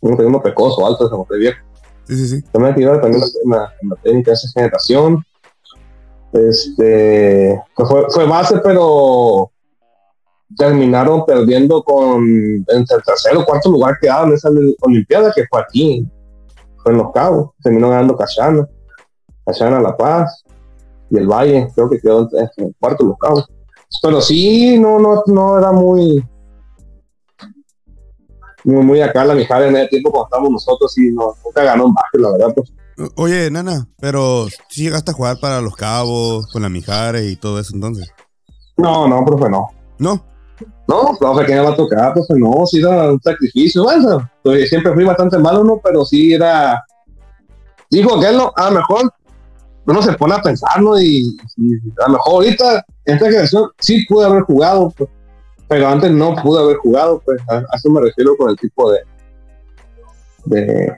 [0.00, 1.58] un uno pecoso, alto, ese viejo.
[2.06, 2.42] Sí, sí, sí.
[2.52, 5.24] También también en la, en la técnica de esa generación.
[6.32, 9.50] Este, fue, fue base, pero
[10.56, 15.60] terminaron perdiendo con entre el tercer o cuarto lugar que en esa Olimpiada que fue
[15.60, 16.06] aquí,
[16.82, 17.50] fue en Los Cabos.
[17.62, 18.68] Terminó ganando Cachana,
[19.44, 20.44] Cachana La Paz
[21.10, 23.48] y el Valle, creo que quedó en el cuarto Los Cabos.
[24.02, 26.22] Pero sí, no, no, no era muy,
[28.64, 31.86] muy, muy acá la Mijares en ese tiempo cuando estábamos nosotros y no, nunca ganó
[31.86, 32.54] un básquet, la verdad.
[32.54, 32.72] Pues.
[33.14, 37.60] Oye, Nana, pero si llegaste a jugar para los Cabos, con la Mijares y todo
[37.60, 38.10] eso entonces.
[38.76, 39.68] No, no, profe, no.
[39.98, 40.24] ¿No?
[40.88, 43.84] No, profe, que me va a tocar, profe, no, sí era un sacrificio.
[43.84, 45.80] Bueno, pues, siempre fui bastante malo, ¿no?
[45.82, 46.84] Pero sí era.
[47.90, 49.12] Dijo que a lo mejor
[49.86, 51.00] uno se pone a pensar, ¿no?
[51.00, 51.36] Y,
[52.04, 55.08] a lo mejor ahorita, en esta generación, sí pude haber jugado, pues,
[55.68, 59.00] pero antes no pude haber jugado, pues a, eso me refiero con el tipo de,
[60.46, 60.96] de,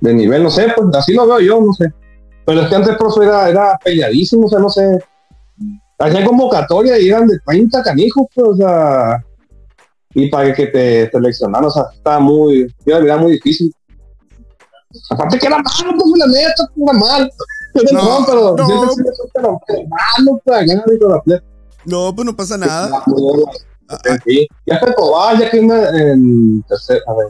[0.00, 1.92] de nivel, no sé, pues así lo veo yo, no sé.
[2.46, 4.98] Pero es que antes, profe, era, era peleadísimo, o sea, no sé
[6.00, 9.24] hacían convocatoria y eran de 30 canijos, pues, o sea,
[10.14, 13.72] y para que te seleccionaran, o sea, estaba muy, era muy difícil.
[15.10, 17.32] Aparte que era malo, pues la neta, era mal.
[17.92, 18.90] No, no, pero no.
[18.90, 21.42] siempre se malo, pues, la
[21.84, 23.04] No, pues no pasa nada.
[24.24, 27.28] Sí, ya está Cobal, ya que en tercer, a ver.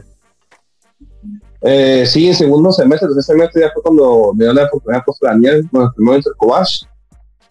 [1.61, 5.17] Eh, sí, en segundo semestre, tercer semestre ya fue cuando me dio la oportunidad pues
[5.21, 6.85] Daniel, bueno, primero entre Cobach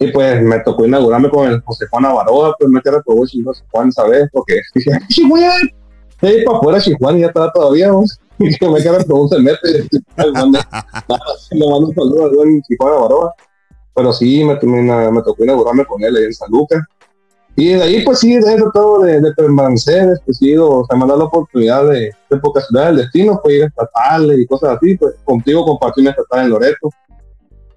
[0.01, 3.39] y pues me tocó inaugurarme con el José Juan Avaroa, pues me quedé por José
[3.71, 4.29] Juan, ¿sabes?
[4.33, 5.53] Porque dije, Chihuahua,
[6.19, 8.05] para afuera Chihuahua y ya estaba todavía, ¿no?
[8.43, 9.87] Y que me quedé por un semestre.
[10.17, 10.59] Le mando
[11.89, 13.35] un saludo al buen Chihuahua Avaroa.
[13.95, 16.81] Pero sí, me, me, me, tocó inaugurarme con él ahí en San Lucas.
[17.61, 21.07] Y de ahí, pues sí, he tratado de, de permanecer, este, sí, o sea, me
[21.07, 24.97] da la oportunidad de, de ciudad del destino, pues ir a estatales y cosas así,
[24.97, 26.91] pues contigo compartí una estatal en Loreto.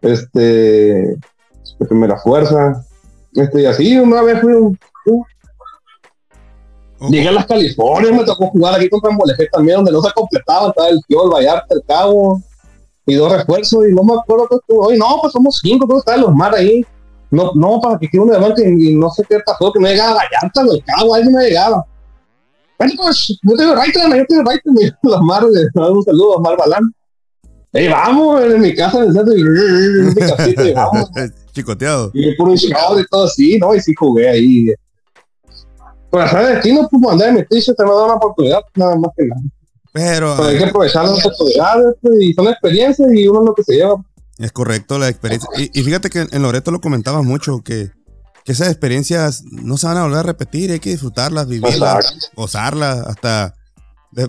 [0.01, 1.17] Este,
[1.79, 2.85] de primera fuerza.
[3.33, 4.77] Este, y así, una vez fui un.
[7.09, 10.69] Llegué a las Californias, me tocó jugar aquí contra Molejé también, donde no se completaba,
[10.69, 12.41] estaba el Tío, el Vallarta, el Cabo,
[13.05, 14.87] y dos refuerzos, y no me acuerdo que estuvo.
[14.87, 16.85] Oye, no, pues somos cinco, que estaban los mar ahí.
[17.33, 20.19] No, no, para que quiera un levante, y, no sé qué pasó, que no llegaba
[20.19, 21.83] Vallarta, el Cabo, ahí no me llegaba.
[22.77, 24.61] Bueno, pues, yo tengo right, yo tengo right,
[25.01, 26.93] los mar, un saludo a Mar Balán.
[27.71, 31.09] Ey, vamos, en mi casa, en el centro, y mi casita, y vamos.
[31.53, 32.11] Chicoteado.
[32.13, 33.73] Y puro chicoteado y todo así, ¿no?
[33.73, 34.67] Y sí jugué ahí.
[36.11, 39.25] Por hacer destino, pues mandé mi teacher, te me da una oportunidad, nada más que
[39.25, 39.41] nada.
[39.91, 43.63] Pero, hay que aprovechar las oportunidades pues, y son experiencias y uno es lo que
[43.63, 44.03] se lleva.
[44.43, 45.49] Es correcto, la experiencia.
[45.57, 47.91] Y, y fíjate que en Loreto lo comentabas mucho, que,
[48.43, 52.99] que, esas experiencias no se van a volver a repetir, hay que disfrutarlas, vivirlas, gozarlas,
[52.99, 53.55] hasta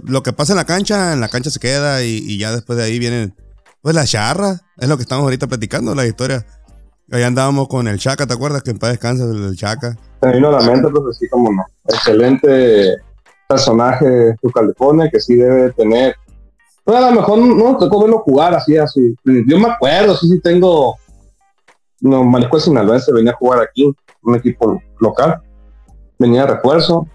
[0.04, 2.78] lo que pasa en la cancha, en la cancha se queda y, y ya después
[2.78, 3.34] de ahí vienen,
[3.82, 6.46] pues la charra, es lo que estamos ahorita platicando, la historia
[7.12, 9.96] Ahí andábamos con el Chaca, ¿te acuerdas que en paz descansa el Chaca?
[10.22, 11.64] Se vino a la mente, pues sí, como no.
[11.86, 12.96] Excelente
[13.46, 16.16] personaje de California que sí debe tener.
[16.84, 19.14] Pues a lo mejor no tocó verlo jugar así, así.
[19.24, 20.96] Yo me acuerdo, sí, sí tengo.
[22.00, 23.90] No, Marisco Sinaloense venía a jugar aquí,
[24.22, 25.40] un equipo local.
[26.18, 27.08] Venía a refuerzo.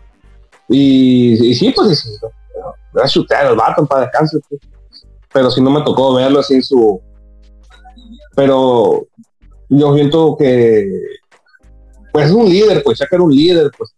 [0.67, 2.09] Y, sí, pues sí,
[2.95, 4.41] era chutear el vato para descansar.
[4.49, 4.61] Pues.
[5.31, 6.99] Pero si no me tocó verlo así en su.
[8.35, 9.07] Pero
[9.69, 10.89] yo siento que
[12.11, 13.91] pues es un líder, pues ya que era un líder, pues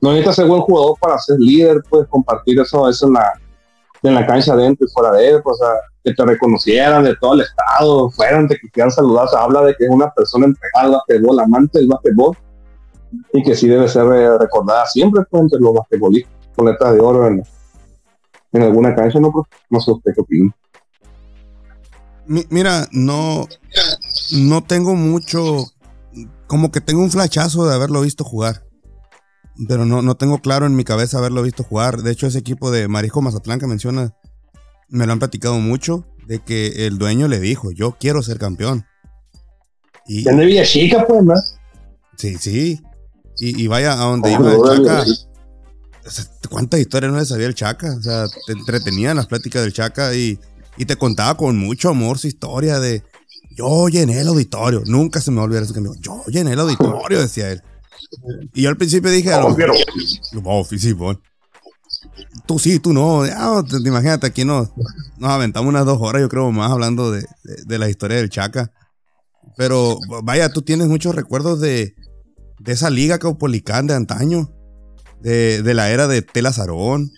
[0.00, 3.32] no necesitas ser buen jugador para ser líder, pues compartir eso, eso en la,
[4.08, 7.14] en la cancha dentro y fuera de él, pues, o sea, que te reconocieran de
[7.16, 10.86] todo el estado, fueran, te quieran saludar, se habla de que es una persona entregada
[10.86, 12.36] al basquetbol, amante del basquetbol,
[13.32, 17.26] y que sí debe ser recordada siempre pues, entre los basquetbolistas, con letras de oro
[17.26, 17.42] en,
[18.52, 20.54] en alguna cancha, no, pues, no sé usted qué opina.
[22.48, 23.48] Mira, no,
[24.38, 25.64] no tengo mucho,
[26.46, 28.62] como que tengo un flachazo de haberlo visto jugar.
[29.68, 32.02] Pero no, no tengo claro en mi cabeza haberlo visto jugar.
[32.02, 34.14] De hecho, ese equipo de Marisco Mazatlán que menciona,
[34.88, 38.86] me lo han platicado mucho, de que el dueño le dijo, yo quiero ser campeón.
[40.06, 41.56] Y, de Villa Chica, pues, más.
[42.16, 42.80] Sí, sí.
[43.38, 45.04] Y, vaya a donde iba el Chaca.
[46.50, 47.94] ¿Cuántas historias no le sabía el Chaca?
[47.96, 50.38] O sea, te entretenían las pláticas del Chaca y,
[50.76, 53.02] y te contaba con mucho amor su historia de
[53.50, 54.82] yo llené el auditorio.
[54.86, 56.00] Nunca se me va a olvidar eso que me dijo.
[56.00, 57.62] Yo llené el auditorio, decía él.
[58.52, 59.48] Y yo al principio dije, a lo
[60.44, 60.94] oh, sí,
[62.46, 63.24] Tú sí, tú no.
[63.84, 64.70] imagínate, aquí nos,
[65.18, 67.24] nos aventamos unas dos horas, yo creo, más hablando de,
[67.66, 68.72] la historia del Chaca.
[69.56, 71.94] Pero vaya, tú tienes muchos recuerdos de,
[72.58, 74.50] de esa liga caupolicán de antaño.
[75.20, 77.10] De, de la era de Tela Zarón.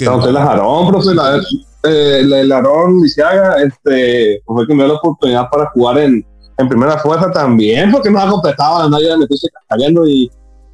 [0.00, 1.14] No, Tela Zarón, profe.
[1.14, 1.42] La,
[1.84, 6.68] eh, el Arón Lisiaga, este, fue que me dio la oportunidad para jugar en, en
[6.68, 10.30] primera fuerza también, porque no ha completado, nadie me estoy cayendo y.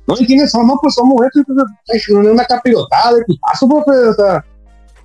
[0.06, 0.78] No, ¿y quiénes somos?
[0.82, 4.44] Pues somos estos, una capirotada de equipazo, profe, o sea.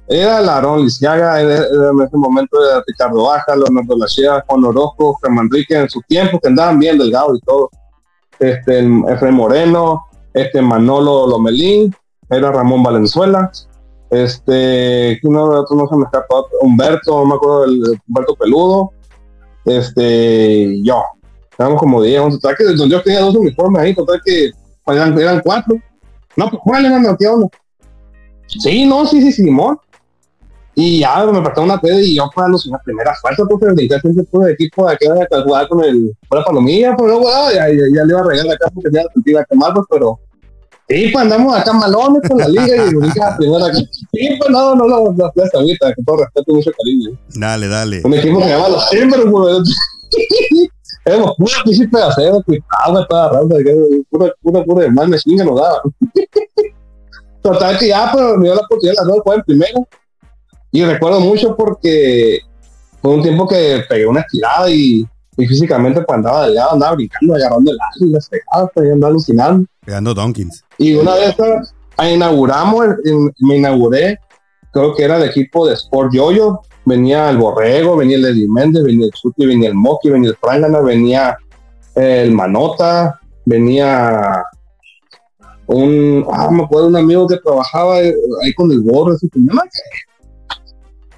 [0.07, 5.49] Era el Aarón Lisiaga, en ese momento era Ricardo Baja, Leonardo Lachea, Juan Orozco, Germán
[5.51, 7.71] en su tiempo, que andaban bien delgados y todo.
[8.39, 11.95] Este, Efraín Moreno, este Manolo Lomelín,
[12.29, 13.51] era Ramón Valenzuela,
[14.11, 18.91] este, no, no se me escapa, Humberto, no me acuerdo del Humberto Peludo,
[19.65, 21.03] este, yo,
[21.57, 24.51] éramos como 10, 11, total que donde yo tenía dos uniformes ahí, total que
[24.87, 25.75] eran, eran cuatro,
[26.35, 27.47] no, pues ¿cuál era ¿qué onda?
[28.47, 29.77] Sí, no, sí, sí, Simón.
[30.77, 34.01] Y ya me prestó una tele y yo fue a la primera fuerza, porque brincar
[34.01, 37.33] siempre fue de equipo de aquí a jugar con el, con la palomilla, pero pues,
[37.33, 39.85] no, ya, ya, ya, le iba a regalar acá porque tenía sentido que mal, pues,
[39.89, 40.19] pero
[40.87, 43.73] Sí, pues andamos acá malones con la liga y la primera.
[43.73, 47.19] Sí, pues no, no, no, no, no, ahorita, con todo respeto y mucho cariño.
[47.35, 48.01] Dale, dale.
[48.03, 49.63] Un equipo que llama los Timbers, güey.
[51.05, 53.47] Éramos pura pinche pedacero, cuidado, estaba raro,
[54.09, 55.81] pura, pura, pura de mal me chinga nos daba.
[57.43, 59.87] Total que ya, pero pues, me dio la oportunidad de las dos en primero.
[60.71, 62.39] Y recuerdo mucho porque
[63.01, 65.05] fue un tiempo que pegué una estirada y,
[65.37, 69.11] y físicamente pues andaba delgado, andaba brincando, agarrando el aire y las pegadas, pues, andaba
[69.11, 69.67] alucinando.
[69.85, 70.63] Pegando Donkins.
[70.77, 71.35] Y una vez
[72.13, 72.85] inauguramos,
[73.39, 74.19] me inauguré,
[74.71, 76.61] creo que era el equipo de Sport Yoyo.
[76.85, 80.35] Venía el Borrego, venía el Eddie Méndez, venía el Chuti, venía el Moki, venía el
[80.35, 81.35] Frangana, venía
[81.95, 84.43] el Manota, venía
[85.67, 89.39] un, ah, me acuerdo un amigo que trabajaba ahí con el gorro, así que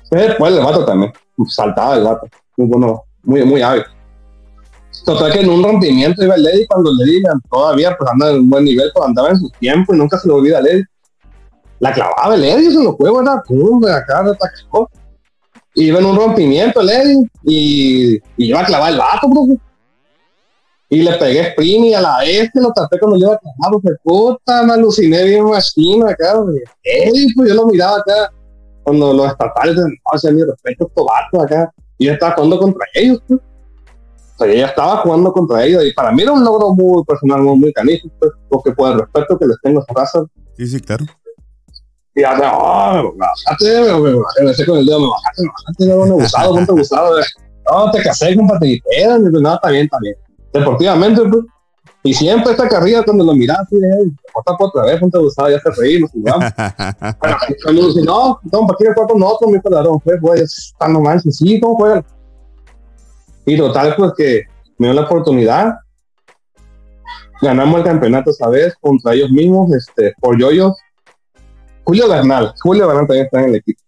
[0.09, 1.11] Después el vato también,
[1.49, 3.83] saltaba el vato, muy bueno, muy, muy hábil.
[5.05, 8.39] Total que en un rompimiento iba el Lady cuando le Lady todavía pues anda en
[8.39, 10.83] un buen nivel, pues andaba en su tiempo y nunca se le olvida Lady.
[11.79, 14.89] La clavaba el Lady, se lo juegos, era de acá, de tacó.
[15.75, 19.45] Iba en un rompimiento el Lady y, y iba a clavar el vato, bro.
[20.89, 23.39] Y le pegué sprint y a la vez que lo tapé cuando yo iba a
[23.39, 26.41] clavar, pues puta, me aluciné bien machino acá,
[27.35, 28.31] pues yo lo miraba acá
[28.87, 29.83] cuando los estatales, no,
[30.13, 31.73] hacía mi respeto, estos vatos acá.
[31.97, 33.41] Y yo estaba jugando contra ellos, pues.
[34.37, 37.41] O sea, ella estaba jugando contra ellos y para mí era un logro muy personal,
[37.41, 40.25] muy, muy canijo, pues, porque por el respeto que les tengo a esa raza.
[40.55, 41.05] Sí, sí, claro.
[42.13, 46.05] Y ya, no, me bajaste, me bajaste con el dedo, me bajaste, me bajaste, no,
[46.05, 47.19] me gustado, no te gustado.
[47.71, 50.15] No, te casé, y pero, no, está bien, está bien.
[50.53, 51.43] Deportivamente, pues.
[52.03, 55.71] Y siempre esta carrera, cuando lo miraste, eh, otra otra vez, te gustaba, ya te
[55.71, 56.51] reí, nos jugamos.
[57.65, 59.99] Pero si no, no, ¿para qué jugar con nosotros, mi peladón?
[59.99, 62.05] Pues, güey, está nomás, sí, ¿cómo juegan?
[63.47, 64.43] Y total, pues que
[64.77, 65.75] me dio la oportunidad.
[67.41, 70.73] Ganamos el campeonato esa vez contra ellos mismos, este, por yoyos.
[71.85, 73.81] Julio Bernal, Julio Bernal también está en el equipo.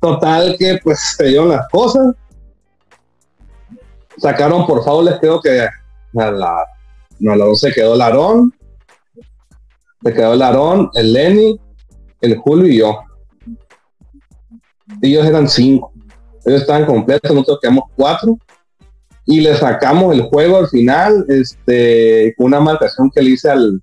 [0.00, 2.16] Total que pues se dieron las cosas.
[4.16, 6.64] Sacaron por faules, creo que a la,
[7.20, 8.52] no, a la 12 quedó Larón.
[10.02, 11.60] Se quedó Larón, el Lenny,
[12.22, 13.02] el Julio y yo.
[15.00, 15.92] Ellos eran cinco.
[16.44, 18.38] Ellos estaban completos, nosotros quedamos cuatro
[19.26, 23.80] y le sacamos el juego al final, este, con una marcación que le hice al,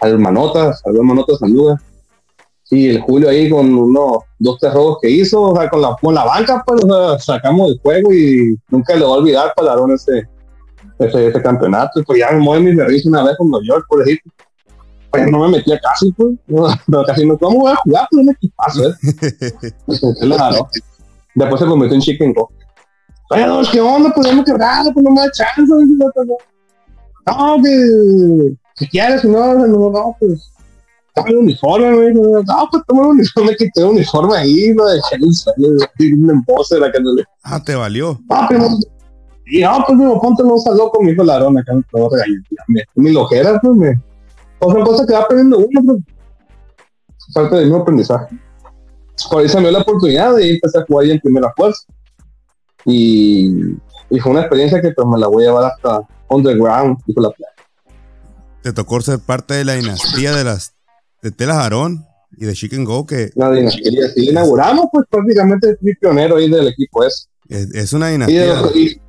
[0.00, 1.76] al Manotas, al Manotas Saluda.
[2.70, 5.96] Y el Julio ahí con unos dos tres robos que hizo, o sea, con la,
[6.00, 6.82] con la banca, pues,
[7.24, 10.28] sacamos el juego y nunca le voy a olvidar Palarón ese,
[10.98, 12.02] ese, ese campeonato.
[12.04, 14.32] Pues ya me mueve mi risa una vez con New York, por ejemplo.
[15.10, 16.36] Pues no me metía casi, pues,
[16.86, 18.06] no, casi no, ¿cómo voy a jugar?
[18.10, 18.94] Pues un equipazo, ¿eh?
[20.20, 20.68] claro.
[21.38, 22.50] Después se convirtió en Chicken Go.
[23.30, 24.10] Oye, dos, ¿qué onda?
[24.14, 25.62] Pues hemos quebrado, pues no me da chance.
[27.26, 30.52] No, que si quieres, no, no, no, pues.
[31.14, 32.14] Toma el uniforme, güey.
[32.14, 36.92] No, pues toma el uniforme, quité el uniforme ahí, lo dejé en el suelo, la
[36.92, 37.24] que no le.
[37.44, 38.18] Ah, te valió.
[38.30, 38.66] Ah, pero.
[39.46, 42.48] Y no, pues digo, ponte un loco, mi hijo ladrón, acá me todo regañando.
[42.96, 44.00] Mi lojera, pues me
[44.58, 45.98] Otra cosa que va aprendiendo uno, pues,
[47.32, 48.36] falta de mismo aprendizaje.
[49.30, 51.82] Por se me dio la oportunidad de empezar a jugar ahí en primera fuerza.
[52.84, 53.48] Y,
[54.10, 57.30] y fue una experiencia que pues me la voy a llevar hasta underground, dijo la
[57.30, 57.52] playa.
[58.62, 60.74] Te tocó ser parte de la dinastía de las
[61.22, 62.04] de Telas Aarón
[62.36, 66.68] y de Chicken Go que La dinastía, sí, inauguramos pues prácticamente fui pionero ahí del
[66.68, 67.26] equipo ese.
[67.48, 68.62] es, es una Y, dinastía.
[68.62, 69.00] de- y,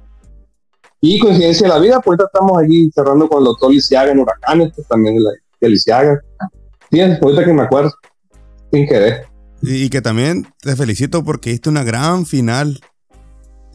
[1.01, 4.71] y coincidencia de la vida, pues estamos aquí cerrando con el doctor Lisiaga en Huracanes,
[4.75, 5.29] pues también de, la,
[5.61, 6.19] de Lisiaga.
[6.91, 7.91] Sí, ahorita que me acuerdo,
[8.71, 9.25] sin querer.
[9.61, 12.79] Y, que también te felicito porque hiciste una gran final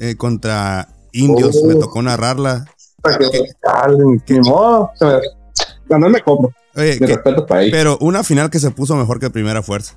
[0.01, 1.61] eh, contra Indios.
[1.63, 1.67] Oh.
[1.67, 2.65] Me tocó narrarla.
[3.03, 5.05] Dale, Ni modo, se
[5.99, 6.53] me- me compro.
[6.77, 7.71] Oye, Mi que- respeto para ahí.
[7.71, 9.95] pero una final que se puso mejor que primera fuerza.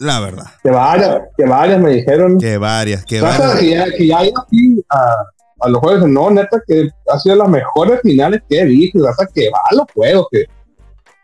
[0.00, 0.46] La verdad.
[0.62, 2.38] Que varias, que varias me dijeron.
[2.38, 3.60] Que varias, que varias.
[3.60, 5.14] que ya, que ya aquí a,
[5.60, 9.06] a los juegos, no, neta, que ha sido las mejores finales que he visto.
[9.06, 10.46] Raza, que va a los juegos, que,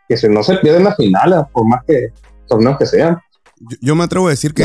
[0.07, 2.07] que se, no se pierden las finales, por más que
[2.47, 3.19] torneos que sean.
[3.69, 4.63] Yo, yo me atrevo a decir que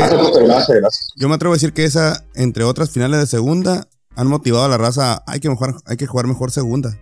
[1.15, 4.69] yo me atrevo a decir que esa, entre otras finales de segunda, han motivado a
[4.69, 5.23] la raza.
[5.27, 6.97] Hay que jugar, hay que jugar mejor segunda.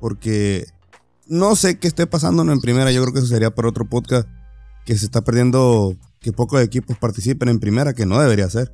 [0.00, 0.66] Porque
[1.26, 2.92] no sé qué esté pasando en primera.
[2.92, 4.28] Yo creo que eso sería para otro podcast.
[4.84, 8.72] Que se está perdiendo que pocos equipos participen en primera, que no debería ser.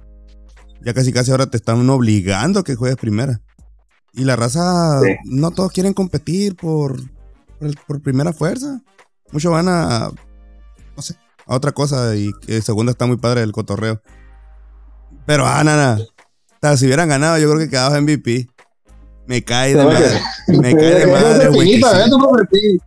[0.84, 3.40] Ya casi casi ahora te están obligando a que juegues primera.
[4.12, 5.16] Y la raza, Sí.
[5.24, 7.00] no todos quieren competir por,
[7.58, 8.80] por, por primera fuerza.
[9.32, 10.10] Muchos van a,
[10.96, 12.14] no sé, a otra cosa.
[12.16, 14.00] Y que segunda está muy padre el cotorreo.
[15.26, 15.98] Pero, ah, nada.
[16.76, 18.48] Si hubieran ganado, yo creo que quedabas MVP.
[19.26, 20.20] Me cae de madre.
[20.48, 21.74] Me cae de madre, güey.
[21.74, 21.80] sí.
[21.84, 22.10] ¿eh?
[22.52, 22.78] Sí.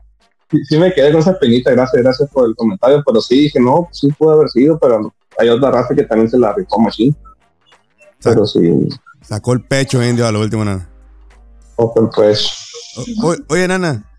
[0.70, 3.90] Sí, me quedé con esa espinita, gracias, gracias por el comentario, pero sí dije, no,
[3.92, 7.14] sí puede haber sido, pero hay otra raza que también se la rifó machine.
[8.24, 8.88] Pero sí,
[9.22, 10.90] Sacó el pecho indio a lo último, nana.
[11.76, 12.50] Open pues,
[13.22, 14.10] O- o- oye, nana,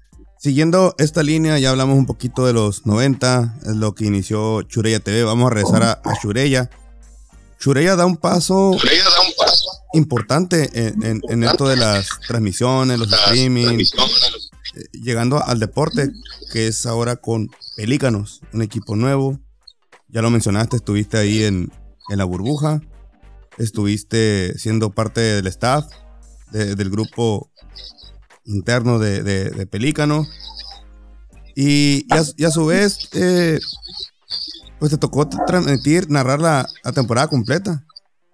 [0.41, 5.01] siguiendo esta línea, ya hablamos un poquito de los 90, es lo que inició Chureya
[5.01, 5.25] TV.
[5.25, 6.71] Vamos a regresar a, a Chureya.
[7.59, 8.71] Chureya da un paso
[9.95, 16.11] importante en, en- en esto de las transmisiones, los streaming, eh, llegando al deporte,
[16.53, 19.41] que es ahora con Pelícanos, un equipo nuevo.
[20.09, 21.71] Ya lo mencionaste, estuviste ahí en,
[22.11, 22.81] en la burbuja,
[23.59, 25.87] estuviste siendo parte del staff
[26.53, 27.51] de- del grupo
[28.49, 30.27] interno de, Pelícano.
[31.55, 32.07] Y,
[32.37, 33.59] y a, su vez, eh,
[34.79, 37.85] pues te tocó transmitir, narrar la, temporada completa.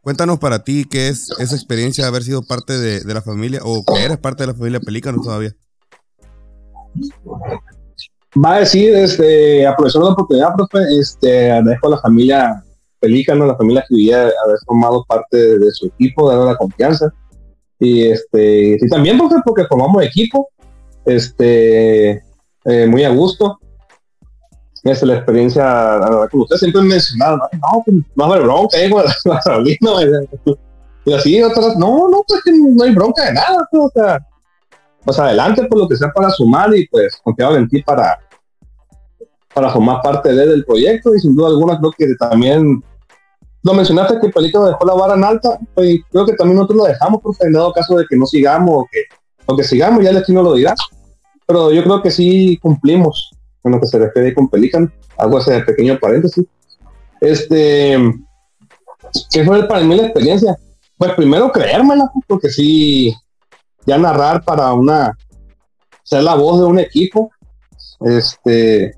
[0.03, 3.83] Cuéntanos para ti qué es esa experiencia de haber sido parte de, la familia o
[3.85, 5.55] que eres parte de la familia Pelícano todavía.
[8.37, 12.64] va a decir, este, aprovechando la oportunidad, profe, este, agradezco a la familia
[13.00, 17.12] Pelícano, la familia Judía, haber formado parte de, su equipo, darle la confianza.
[17.85, 20.49] Y este, sí, también, profe, porque formamos equipo,
[21.05, 22.23] este,
[22.64, 23.59] eh, muy a gusto.
[24.83, 28.29] Este, la experiencia, la verdad, como usted siempre mencionaba, no, no, pues, no va a
[28.29, 28.90] haber bronca, eh,
[29.42, 29.90] Sabrina,
[31.05, 34.27] y así, otras, no, no, pues que no hay bronca de nada, pues, o sea,
[35.05, 38.18] pues adelante por lo que sea para sumar y pues confiaba en ti para,
[39.53, 42.83] para formar parte de, del proyecto y sin duda alguna creo que también
[43.64, 46.85] lo mencionaste que Pelícano dejó la vara en alta, pues creo que también nosotros lo
[46.85, 49.00] dejamos porque en dado caso de que no sigamos o que,
[49.46, 50.74] o sigamos ya el destino lo dirá,
[51.46, 53.31] pero yo creo que sí cumplimos
[53.64, 56.44] en lo que se refiere con Pelícano, hago ese pequeño paréntesis.
[57.22, 57.96] Este,
[59.31, 60.59] ¿qué fue para mí la experiencia?
[60.98, 63.14] Pues primero creérmela, porque sí,
[63.87, 65.16] ya narrar para una,
[66.03, 67.31] ser la voz de un equipo,
[68.00, 68.94] este,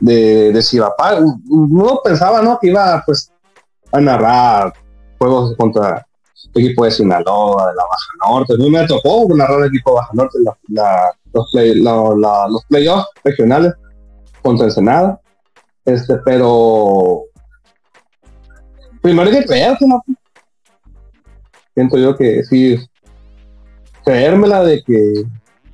[0.00, 1.18] de, de Sirapá.
[1.50, 2.58] Uno pensaba, ¿no?
[2.58, 3.30] Que iba, pues,
[3.92, 4.72] a narrar
[5.18, 6.06] juegos contra
[6.54, 8.54] equipo de Sinaloa, de la Baja Norte.
[8.54, 11.50] A mí me tocó narrar el equipo de Baja Norte, la- la- los,
[12.50, 13.74] los playoffs regionales
[14.42, 15.20] contra Ensenada.
[15.84, 17.22] Este, pero
[19.02, 20.02] primero hay que creerte, ¿no?
[21.74, 22.76] Siento yo que sí,
[24.04, 24.94] creérmela de que,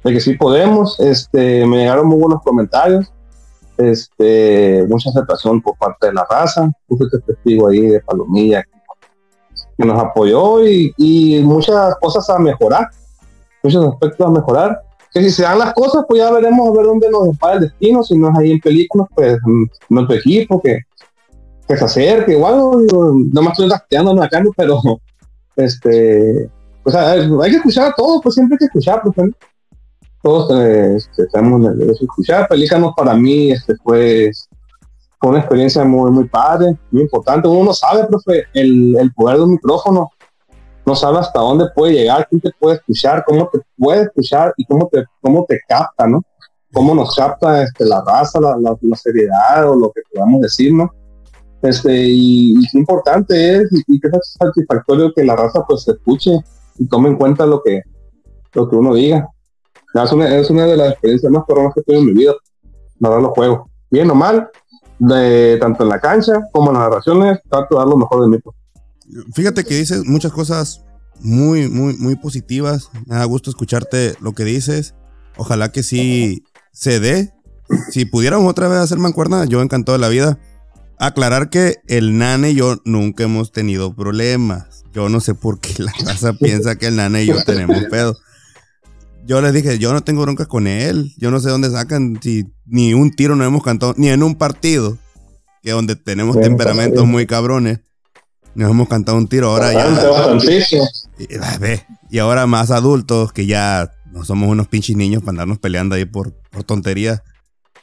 [0.04, 0.98] de que sí podemos.
[1.00, 3.12] Este, me llegaron muy buenos comentarios,
[3.78, 6.70] este, mucha aceptación por parte de la raza.
[6.86, 8.62] Puse este testigo ahí de Palomilla
[9.76, 12.88] que nos apoyó y, y muchas cosas a mejorar,
[13.62, 14.80] muchos aspectos a mejorar.
[15.12, 17.60] Que si se dan las cosas, pues ya veremos a ver dónde nos depara el
[17.62, 18.02] destino.
[18.02, 19.38] Si no es ahí en películas, pues
[19.88, 20.80] nuestro equipo que,
[21.68, 22.32] que se acerque.
[22.32, 24.80] Igual, no, me estoy gasteando acá, pero
[25.56, 26.50] este,
[26.82, 29.30] pues a- hay que escuchar a todos, pues siempre hay que escuchar, pues.
[30.24, 32.48] Todos eh, este, derecho a escuchar.
[32.48, 34.32] Pelícanos para mí este, fue,
[35.20, 37.46] fue una experiencia muy, muy padre, muy importante.
[37.46, 40.10] Uno no sabe, profe, el, el poder de un micrófono,
[40.86, 44.64] no sabe hasta dónde puede llegar, quién te puede escuchar, cómo te puede escuchar y
[44.64, 46.22] cómo te, cómo te capta, ¿no?
[46.74, 50.92] cómo nos capta este, la raza, la, la, seriedad o lo que podamos decir, ¿no?
[51.62, 56.32] Este, y, qué importante es y, qué satisfactorio que la raza pues escuche
[56.76, 57.82] y tome en cuenta lo que,
[58.52, 59.28] lo que uno diga.
[60.02, 62.32] Es una, es una de las experiencias más coronas que tuve en mi vida,
[62.98, 63.70] narrar los juegos.
[63.90, 64.48] Bien o mal,
[64.98, 68.28] de, tanto en la cancha como en las narraciones, trato de dar lo mejor de
[68.28, 68.38] mí.
[68.38, 68.56] Pues.
[69.34, 70.84] Fíjate que dices muchas cosas
[71.20, 72.90] muy, muy, muy positivas.
[73.06, 74.94] Me da gusto escucharte lo que dices.
[75.36, 77.32] Ojalá que sí se dé.
[77.90, 80.38] Si pudiéramos otra vez hacer mancuerna, yo encantado de la vida.
[80.98, 84.84] Aclarar que el nane y yo nunca hemos tenido problemas.
[84.92, 88.16] Yo no sé por qué la raza piensa que el nane y yo tenemos pedo.
[89.26, 91.12] Yo les dije, yo no tengo broncas con él.
[91.16, 94.34] Yo no sé dónde sacan si ni un tiro no hemos cantado, ni en un
[94.34, 94.98] partido,
[95.62, 97.80] que donde tenemos temperamentos muy cabrones.
[98.54, 100.38] Nos hemos cantado un tiro ahora ya.
[101.18, 101.58] Y, ah,
[102.10, 106.04] y ahora más adultos que ya no somos unos pinches niños para andarnos peleando ahí
[106.04, 107.22] por, por tonterías.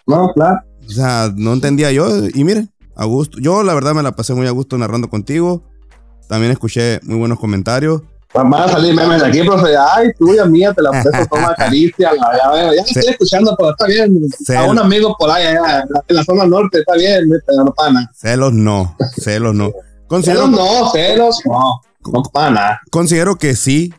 [0.07, 0.59] No, claro.
[0.87, 2.27] O sea, no entendía yo.
[2.33, 3.39] Y miren, a gusto.
[3.39, 5.63] Yo la verdad me la pasé muy a gusto narrando contigo.
[6.29, 8.03] También escuché muy buenos comentarios.
[8.33, 9.75] Van a salir memes de aquí, profe.
[9.77, 12.11] Ay, tuya mía, te la presto, toma caricia.
[12.15, 14.17] Ya, ya, estoy escuchando, pero está bien.
[14.57, 18.09] A un amigo por ahí, en la zona norte, está bien, no pana.
[18.15, 19.71] Celos no, celos no.
[20.07, 21.81] Considero, celos no, celos no.
[22.11, 22.81] No pana.
[22.89, 23.93] Considero que sí,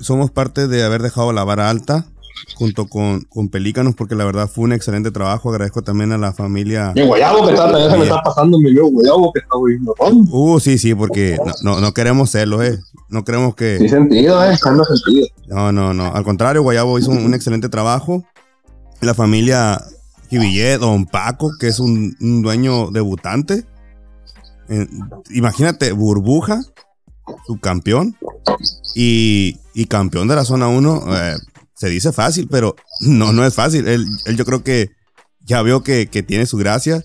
[0.00, 2.06] somos parte de haber dejado la vara alta
[2.54, 5.50] junto con, con Pelícanos, porque la verdad fue un excelente trabajo.
[5.50, 6.92] Agradezco también a la familia.
[6.94, 9.94] Mi guayabo que está, también se me está pasando mi guayabo que está huyendo.
[10.30, 12.78] Uh, sí, sí, porque no, no, queremos serlo, eh.
[13.08, 13.78] No queremos que.
[13.78, 14.56] Sin sentido, eh.
[14.64, 15.26] No sentido.
[15.48, 16.14] No, no, no.
[16.14, 18.24] Al contrario, Guayabo hizo un, excelente trabajo.
[19.00, 19.82] La familia
[20.30, 23.64] Jibillet, Don Paco, que es un, dueño debutante.
[24.68, 24.86] Eh,
[25.30, 26.62] imagínate, Burbuja,
[27.46, 28.16] subcampeón.
[28.94, 31.04] Y, y campeón de la zona 1.
[31.16, 31.36] Eh,
[31.76, 33.86] se dice fácil, pero no, no es fácil.
[33.86, 34.90] Él, yo creo que
[35.44, 37.04] ya vio que, tiene su gracia.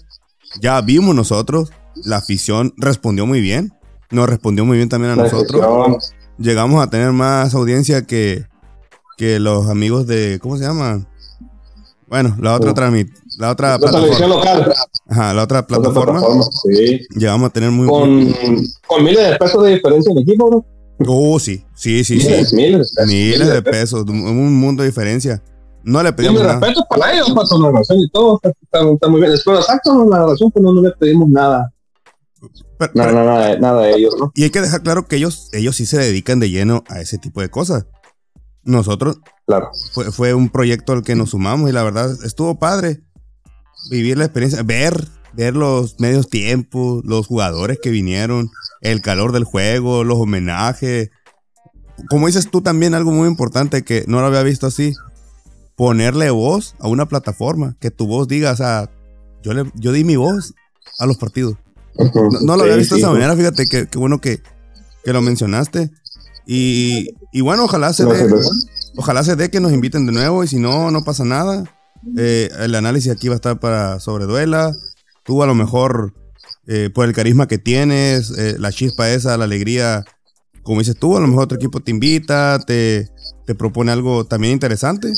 [0.62, 1.72] Ya vimos nosotros.
[2.06, 3.74] La afición respondió muy bien.
[4.10, 6.14] Nos respondió muy bien también a nosotros.
[6.38, 8.46] Llegamos a tener más audiencia que,
[9.18, 10.40] que los amigos de.
[10.42, 11.06] ¿Cómo se llama?
[12.08, 14.28] Bueno, la otra tramit, la otra plataforma.
[14.28, 14.74] local.
[15.08, 16.22] Ajá, la otra plataforma.
[17.16, 18.34] Llegamos a tener muy con,
[18.86, 20.81] con miles de pesos de diferencia en equipo, ¿no?
[21.08, 22.56] Oh, sí, sí, sí, sí.
[22.56, 25.44] Miles, miles, de pesos, un mundo de diferencia.
[25.84, 26.42] No le pedimos.
[26.42, 26.60] Y nada.
[26.60, 29.32] respeto para ellos, para su narración y todo, está, muy bien.
[29.32, 31.74] Después, exacto, la narración, pues no, le pedimos nada.
[32.94, 34.32] nada, nada, nada de ellos, ¿no?
[34.36, 37.18] Y hay que dejar claro que ellos, ellos sí se dedican de lleno a ese
[37.18, 37.88] tipo de cosas.
[38.64, 39.70] Nosotros, claro.
[39.92, 43.02] fue, fue un proyecto al que nos sumamos y la verdad estuvo padre
[43.90, 48.50] vivir la experiencia, ver, ver los medios tiempos, los jugadores que vinieron,
[48.82, 51.10] el calor del juego, los homenajes.
[52.10, 54.94] Como dices tú también, algo muy importante que no lo había visto así,
[55.76, 58.90] ponerle voz a una plataforma, que tu voz diga, o sea,
[59.44, 60.54] yo, le, yo di mi voz
[61.00, 61.58] a los partidos.
[62.44, 64.42] No, lo había visto de esa manera, fíjate, que, bueno que,
[65.06, 65.92] lo mencionaste.
[66.46, 68.30] Y, bueno, ojalá se dé,
[68.98, 71.64] ojalá se dé que nos inviten de nuevo y si no, no pasa nada.
[72.18, 74.74] Eh, el análisis aquí va a estar para Sobreduela.
[75.32, 76.14] Tú a lo mejor
[76.68, 80.04] eh, por el carisma que tienes, eh, la chispa esa, la alegría,
[80.62, 83.08] como dices tú, a lo mejor otro equipo te invita, te,
[83.46, 85.10] te propone algo también interesante.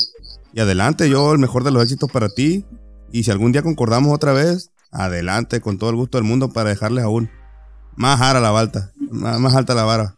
[0.52, 2.64] Y adelante, yo el mejor de los éxitos para ti.
[3.10, 6.70] Y si algún día concordamos otra vez, adelante, con todo el gusto del mundo para
[6.70, 7.28] dejarles aún
[7.96, 10.14] más alta la balta, más, alta la vara.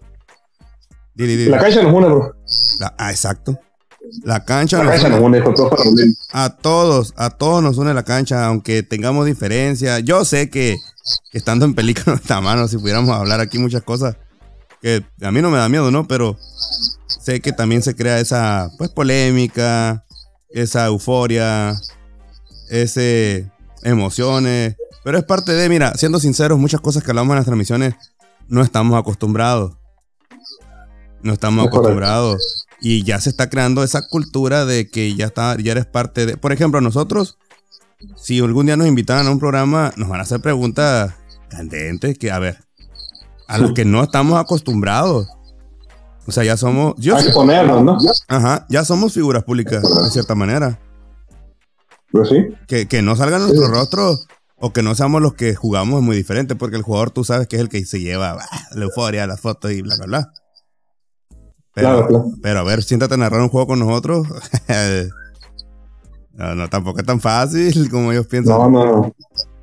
[1.48, 2.34] La cancha nos une, bro.
[2.98, 3.58] ah, exacto.
[4.22, 5.42] La cancha, nos, une.
[6.32, 10.02] A todos, a todos nos une la cancha, aunque tengamos diferencias.
[10.04, 10.76] Yo sé que
[11.32, 14.16] estando en película esta mano, si pudiéramos hablar aquí muchas cosas,
[14.82, 16.06] que a mí no me da miedo, ¿no?
[16.06, 16.38] Pero
[17.06, 20.04] sé que también se crea esa, pues, polémica,
[20.50, 21.74] esa euforia,
[22.70, 23.50] ese
[23.82, 24.76] emociones.
[25.04, 27.94] Pero es parte de, mira, siendo sinceros, muchas cosas que hablamos en las transmisiones
[28.48, 29.76] no estamos acostumbrados.
[31.22, 32.65] No estamos acostumbrados.
[32.88, 36.36] Y ya se está creando esa cultura de que ya, está, ya eres parte de...
[36.36, 37.36] Por ejemplo, nosotros
[38.14, 41.12] si algún día nos invitaran a un programa, nos van a hacer preguntas
[41.48, 42.58] candentes que, a ver,
[43.48, 45.26] a los que no estamos acostumbrados.
[46.28, 46.94] O sea, ya somos.
[46.96, 47.98] Yo, Hay que ponernos, ¿no?
[48.28, 50.78] Ajá, ya somos figuras públicas, de cierta manera.
[52.12, 52.36] Pues sí.
[52.68, 54.28] Que, que no salgan nuestros rostros
[54.60, 57.48] o que no seamos los que jugamos es muy diferente, porque el jugador tú sabes
[57.48, 58.38] que es el que se lleva
[58.70, 60.32] la euforia, las fotos y bla, bla, bla.
[61.76, 64.26] Pero, pero a ver, siéntate a narrar un juego con nosotros.
[66.38, 68.58] No, no, tampoco es tan fácil como ellos piensan.
[68.58, 69.14] No, no.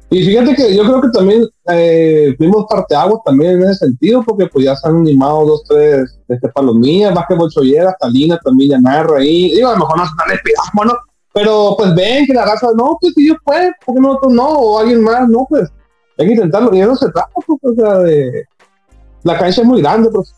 [0.09, 4.47] Y fíjate que yo creo que también eh, fuimos parteaguas también en ese sentido, porque
[4.47, 8.81] pues ya se han animado dos, tres este, palomillas, más que Bolchollera, Talina también ya
[8.81, 9.51] narra ahí.
[9.51, 10.93] Digo, a lo mejor no se están ¿no?
[11.31, 14.47] pero pues ven que la raza, no, pues si yo puedo, porque nosotros no?
[14.47, 15.69] O alguien más, no, pues
[16.17, 16.73] hay que intentarlo.
[16.73, 18.45] Y eso se trata, pues, o sea, de.
[19.23, 20.33] La cancha es muy grande, pues.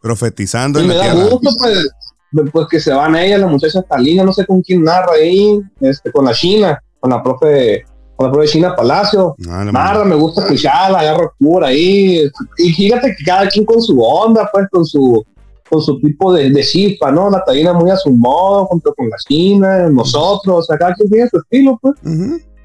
[0.00, 1.28] Profetizando Y en me la da tierra.
[1.30, 5.12] gusto, pues, pues que se van ellas, la muchacha Talina, no sé con quién narra
[5.14, 7.84] ahí, este, con la China, con la profe,
[8.16, 9.34] con la profe China Palacio.
[9.48, 12.30] Ah, Narra, me gusta escucharla, agarro cura ahí.
[12.58, 15.24] Y fíjate que cada quien con su onda, pues, con su
[15.70, 17.28] con su tipo de, de chispa, ¿no?
[17.30, 21.10] La Talina muy a su modo, junto con la China, nosotros, o sea, cada quien
[21.10, 21.94] tiene su estilo, pues.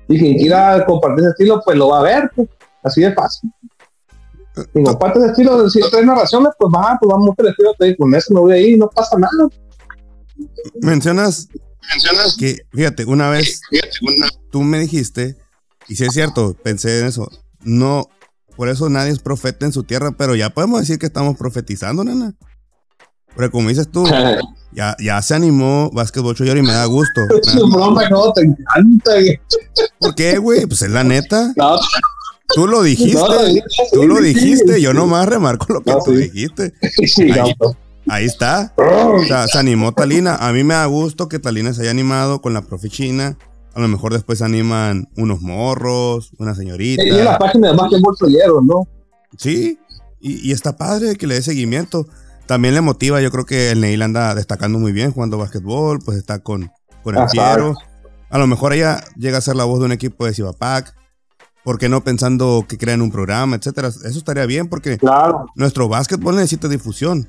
[0.07, 2.47] Y quien quiera compartir ese estilo, pues lo va a ver, pues.
[2.83, 3.49] Así de fácil.
[4.73, 7.85] Y comparte ese estilo, si tres narraciones, pues va, pues vamos a el estilo, te
[7.85, 9.49] digo, con eso me voy a ir, no pasa nada.
[10.81, 11.47] Mencionas,
[12.37, 13.61] que, fíjate, una vez
[14.51, 15.37] tú me dijiste,
[15.87, 17.29] y si es cierto, pensé en eso,
[17.61, 18.07] no,
[18.55, 22.03] por eso nadie es profeta en su tierra, pero ya podemos decir que estamos profetizando,
[22.03, 22.35] nena.
[23.35, 24.05] Pero como dices tú,
[24.71, 27.21] ya, ya se animó Básquetbol Choyor y me da gusto.
[27.41, 29.13] Es broma, no, te encanta.
[29.13, 29.39] güey.
[29.99, 30.65] ¿Por qué, güey?
[30.67, 31.51] Pues es la neta.
[31.55, 31.77] No,
[32.47, 33.17] Tú lo dijiste.
[33.19, 33.27] no,
[33.93, 36.17] Tú lo dijiste, yo nomás remarco lo que No, tú sí.
[36.17, 36.73] dijiste.
[37.05, 37.53] Sí, Ahí,
[38.07, 38.73] ahí está.
[38.77, 40.35] O sea, se animó Talina.
[40.35, 43.37] A mí me da gusto que Talina se haya animado con la profe china.
[43.73, 47.03] A lo mejor después se animan unos morros, una señorita.
[47.03, 48.87] Y en la página de Básquetbol Sollero, ¿no?
[49.37, 49.79] Sí,
[50.19, 52.05] y, y está padre que le dé seguimiento.
[52.45, 56.17] También le motiva, yo creo que el Neil anda destacando muy bien jugando básquetbol, pues
[56.19, 56.71] está con,
[57.01, 57.23] con el.
[57.31, 57.73] Piero.
[58.29, 60.93] A lo mejor ella llega a ser la voz de un equipo de Cibapac.
[61.63, 63.87] ¿Por qué no pensando que crean un programa, etcétera?
[63.87, 65.45] Eso estaría bien porque Claro.
[65.55, 67.27] nuestro básquetbol necesita difusión.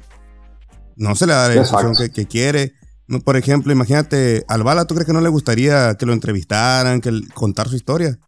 [0.96, 2.72] No se le da la difusión que, que quiere.
[3.06, 7.00] No, por ejemplo, imagínate, al Bala, ¿tú crees que no le gustaría que lo entrevistaran,
[7.00, 8.18] que el- contar su historia?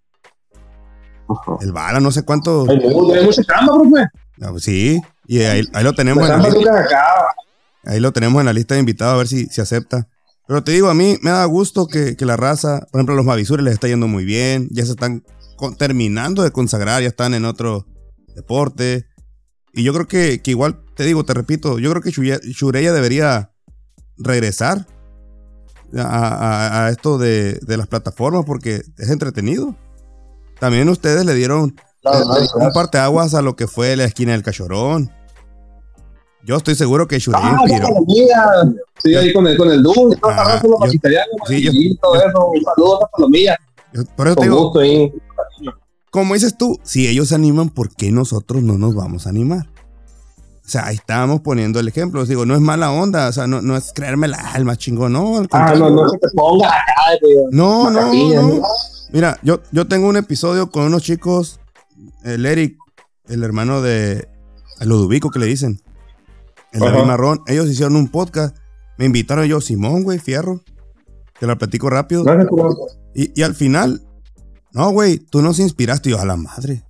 [1.60, 2.66] El Bala, no sé cuánto.
[2.70, 4.02] Hay mu- hay mucha chamba, profe.
[4.42, 6.86] Ah, pues Sí, y ahí, ahí lo tenemos en la lista.
[7.84, 10.08] Ahí lo tenemos en la lista de invitados a ver si, si acepta.
[10.46, 13.16] Pero te digo, a mí me da gusto que, que la raza, por ejemplo, a
[13.16, 14.68] los Mavisures les está yendo muy bien.
[14.70, 15.24] Ya se están
[15.56, 17.86] con- terminando de consagrar, ya están en otro
[18.34, 19.06] deporte.
[19.72, 23.52] Y yo creo que, que igual, te digo, te repito, yo creo que Shureya debería
[24.18, 24.86] regresar
[25.96, 29.74] a, a- a esto de, de las plataformas porque es entretenido.
[30.58, 34.32] También ustedes le dieron Claro, eh, claro, un parteaguas a lo que fue la esquina
[34.32, 35.10] del cachorón.
[36.44, 37.88] Yo estoy seguro que Shureya Ah, inspiró.
[39.02, 39.82] Sí, ahí con el, con el
[40.22, 40.90] Ah, yo-
[41.48, 41.90] sí, yo- yo-.
[42.52, 43.56] Un saludo a palomilla.
[44.16, 44.80] Por eso te digo, gusto.
[46.10, 49.66] Como dices tú, si ellos se animan, ¿por qué nosotros no nos vamos a animar?
[50.64, 52.20] O sea, ahí estábamos poniendo el ejemplo.
[52.20, 55.12] Les digo, no es mala onda, o sea, no, no es creerme la alma chingón,
[55.12, 55.36] no.
[55.36, 57.18] al Ah, no, no se te ponga acá,
[57.52, 58.62] no, no, no.
[59.12, 61.60] Mira, yo, yo tengo un episodio con unos chicos,
[62.24, 62.76] el Eric,
[63.28, 64.26] el hermano de
[64.80, 65.80] Ludovico que le dicen,
[66.72, 66.92] el Ajá.
[66.92, 68.56] David Marrón, ellos hicieron un podcast,
[68.98, 70.62] me invitaron yo, Simón, güey, fierro,
[71.38, 72.24] te lo platico rápido.
[73.14, 74.02] Y, y al final,
[74.76, 76.10] no, güey, tú nos inspiraste.
[76.10, 76.82] Y yo, a la madre.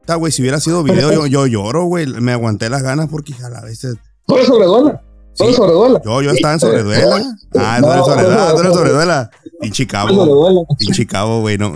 [0.00, 2.06] Está, güey, si hubiera sido video, yo, yo lloro, güey.
[2.06, 3.96] Me aguanté las ganas porque, a veces.
[4.26, 5.02] Todo sobreduela.
[5.36, 5.54] Todo Sí.
[5.54, 6.00] sobreduela.
[6.04, 7.16] Yo, yo estaba en sobreduela.
[7.58, 8.74] Ah, tú eres No, sobreduela, no, tú eres no.
[8.78, 9.30] sobreduela.
[9.60, 11.72] Pinche cabo, pinche cabo, güey, no.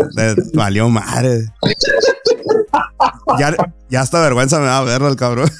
[0.54, 1.46] Valió madre.
[3.38, 3.54] Ya,
[3.90, 5.50] ya hasta vergüenza me da verlo el cabrón.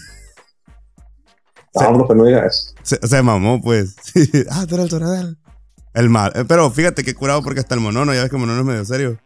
[1.75, 2.75] No, profe, no digas.
[2.83, 3.95] Se, se mamó, pues.
[4.51, 5.35] ah, tú eres sobreduela.
[5.93, 6.33] El mal.
[6.49, 8.85] Pero fíjate que curado porque hasta el monono, ya ves que el monono es medio
[8.85, 9.19] serio.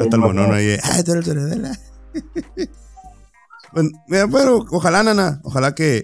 [0.00, 0.76] Hasta el monono ahí.
[1.04, 1.72] Soredela.
[3.72, 5.40] Bueno, mira, pero ojalá, nana.
[5.44, 6.02] Ojalá que.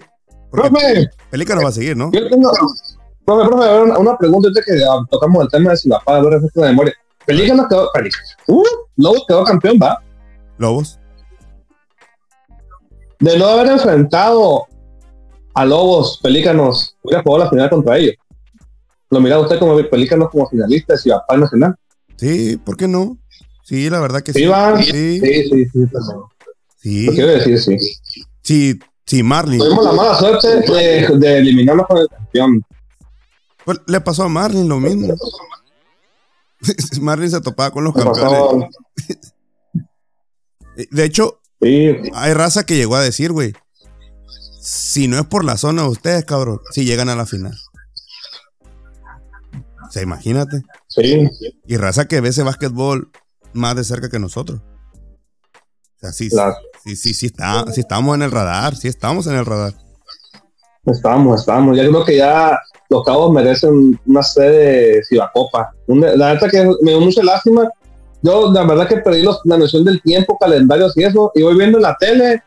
[0.51, 2.11] Profe, Pelícano va a seguir, ¿no?
[2.11, 2.51] yo tengo.
[3.25, 6.17] Profe, profe, una, una pregunta ahorita que ah, tocamos el tema de si la paga,
[6.17, 6.93] a ver, refresco de memoria.
[7.27, 7.91] Pelícano quedó.
[7.93, 8.23] Pelícano.
[8.47, 8.63] Uh,
[8.95, 10.01] Lobos quedó campeón, va.
[10.57, 10.99] Lobos.
[13.19, 14.65] De no haber enfrentado
[15.53, 18.15] a Lobos, Pelícanos, hubiera jugado la final contra ellos.
[19.11, 21.75] Lo mira usted como Pelícanos como finalista de Ciudad Paz Nacional.
[22.15, 23.17] Sí, ¿por qué no?
[23.69, 24.39] Sí, la verdad que sí.
[24.43, 24.83] Sí.
[24.83, 25.85] Sí, Sí, sí, sí.
[25.85, 26.23] perdón.
[26.77, 27.05] sí.
[27.05, 27.77] Lo quiero decir, sí.
[28.41, 29.59] Sí, sí, Marlin.
[29.59, 32.63] Tuvimos la mala suerte de, de eliminarnos con el campeón.
[33.63, 35.13] Pues, le pasó a Marlin lo mismo.
[37.01, 38.23] Marlin se topaba con los campeones.
[38.23, 38.67] pasó-
[40.91, 43.53] De hecho, Sí, hay raza que llegó a decir, güey.
[44.61, 47.53] Si no es por la zona de ustedes, cabrón, si llegan a la final.
[49.87, 50.61] O sea, imagínate.
[50.87, 51.27] sí.
[51.67, 53.11] Y raza que ve ese básquetbol
[53.53, 54.59] más de cerca que nosotros.
[54.61, 56.55] O sea, sí, Claro.
[56.83, 59.73] sí, sí, sí, está, sí estamos en el radar, sí estamos en el radar.
[60.85, 61.77] Estamos, estamos.
[61.77, 62.57] Ya creo que ya
[62.89, 65.71] los cabos merecen una sede de Cibacopa.
[65.87, 67.69] La verdad que me dio mucha lástima.
[68.21, 71.31] Yo, la verdad que perdí los- la noción del tiempo, calendarios y eso.
[71.35, 72.41] Y voy viendo en la tele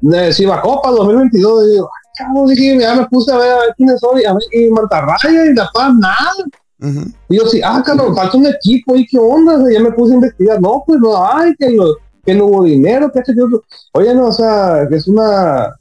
[0.00, 1.64] de Cibacopa 2022.
[1.64, 4.20] Y digo, "Ay, cabrón, dije, ya me puse a ver, a ver quiénes son.
[4.20, 6.32] Y, a ver, y Mantarraya y La Paz, nada.
[6.80, 9.58] Y yo sí, ah, cabrón, falta un equipo, ¿y qué onda?
[9.58, 11.86] Sea, ya me puse a investigar, no, pues no hay, que, no,
[12.24, 13.64] que no hubo dinero, que que otro.
[13.94, 15.74] Oye, no, o sea, que es una,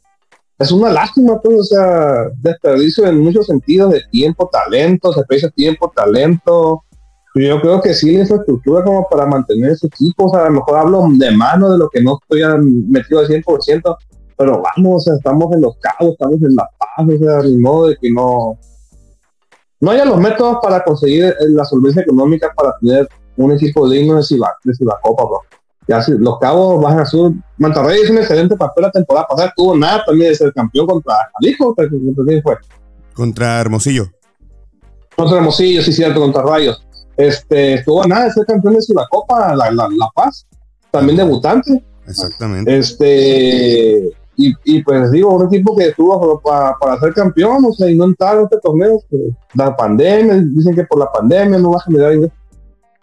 [0.57, 5.91] es una lástima, pues, o sea, desperdicio en muchos sentidos de tiempo, talento, se tiempo,
[5.95, 6.83] talento.
[7.35, 10.55] Yo creo que sí la infraestructura como para mantener ese equipo, o sea, a lo
[10.55, 12.41] mejor hablo de mano de lo que no estoy
[12.89, 13.95] metido al 100%,
[14.35, 17.57] pero vamos, o sea, estamos en los cabos, estamos en la paz, o sea, ni
[17.57, 18.57] modo de que no,
[19.79, 24.15] no haya los métodos para conseguir eh, la solvencia económica para tener un equipo digno
[24.15, 25.41] de Cibacopa, bro.
[25.87, 27.31] Ya si los cabos bajan a sur.
[27.57, 29.53] Monterrey es un excelente papel la temporada pasada.
[29.55, 31.73] Tuvo nada también de ser campeón contra Jalisco.
[32.43, 32.57] fue?
[33.13, 34.11] Contra Hermosillo.
[35.15, 36.85] Contra Hermosillo, sí, cierto, contra Rayos.
[37.15, 40.45] Este, estuvo nada de ser campeón de Cibacopa, la, la, la Paz.
[40.91, 41.83] También debutante.
[42.05, 42.77] Exactamente.
[42.77, 47.95] Este, y, pues digo, un equipo que estuvo para, para ser campeón, o sea, y
[47.95, 49.23] no entrar en este torneo, pues,
[49.55, 52.37] la pandemia, dicen que por la pandemia no va a generar ingresos.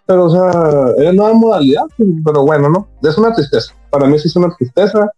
[0.07, 1.83] Pero, o sea, es nueva modalidad,
[2.25, 2.89] pero bueno, ¿no?
[3.03, 3.75] Es una tristeza.
[3.91, 5.11] Para mí sí es una tristeza.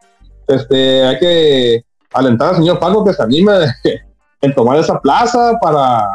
[0.47, 3.53] Este, hay que alentar al señor Paco que se anime
[4.41, 6.07] en tomar esa plaza para,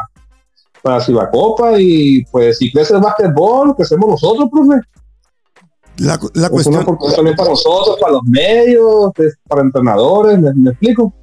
[0.81, 4.81] para Cibacopa y pues si crece el básquetbol, que hacemos nosotros, profe.
[6.01, 6.83] La, la cuestión.
[7.15, 9.11] también para nosotros, para los medios,
[9.47, 11.13] para entrenadores, ¿me, explico?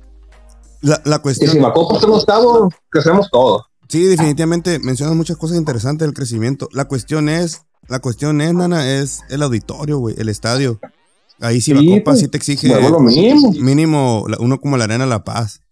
[0.80, 1.50] La, la cuestión.
[1.50, 3.62] Y si Macopa hacemos cabo, crecemos todos.
[3.88, 6.68] Sí, definitivamente mencionas muchas cosas interesantes del crecimiento.
[6.72, 10.78] La cuestión es, la cuestión es, Nana, es el auditorio, güey, el estadio.
[11.40, 12.68] Ahí sí, sí Copa sí te exige
[13.60, 15.62] mínimo uno como la Arena La Paz.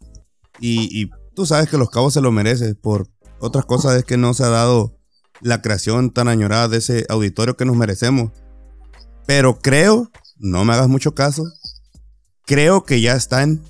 [0.58, 2.74] Y, y, tú sabes que los cabos se lo merecen.
[2.74, 3.06] Por
[3.38, 4.96] otras cosas es que no se ha dado
[5.42, 8.32] la creación tan añorada de ese auditorio que nos merecemos.
[9.26, 11.44] Pero creo, no me hagas mucho caso,
[12.46, 13.62] creo que ya está en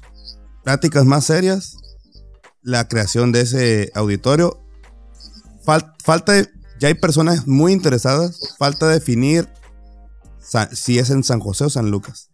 [0.63, 1.77] prácticas más serias
[2.63, 4.61] la creación de ese auditorio.
[5.65, 6.33] falta,
[6.79, 9.49] ya hay personas muy interesadas, falta definir
[10.73, 12.31] si es en San José o San Lucas.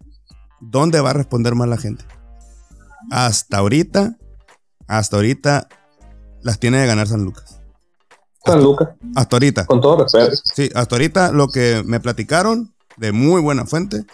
[0.61, 2.05] ¿Dónde va a responder más la gente?
[3.11, 4.17] Hasta ahorita,
[4.87, 5.69] hasta ahorita
[6.41, 7.61] las tiene de ganar San Lucas.
[8.45, 8.89] San Lucas.
[9.15, 9.67] Hasta ahorita.
[9.67, 10.37] Con todo respeto.
[10.45, 14.05] Sí, hasta ahorita lo que me platicaron de muy buena fuente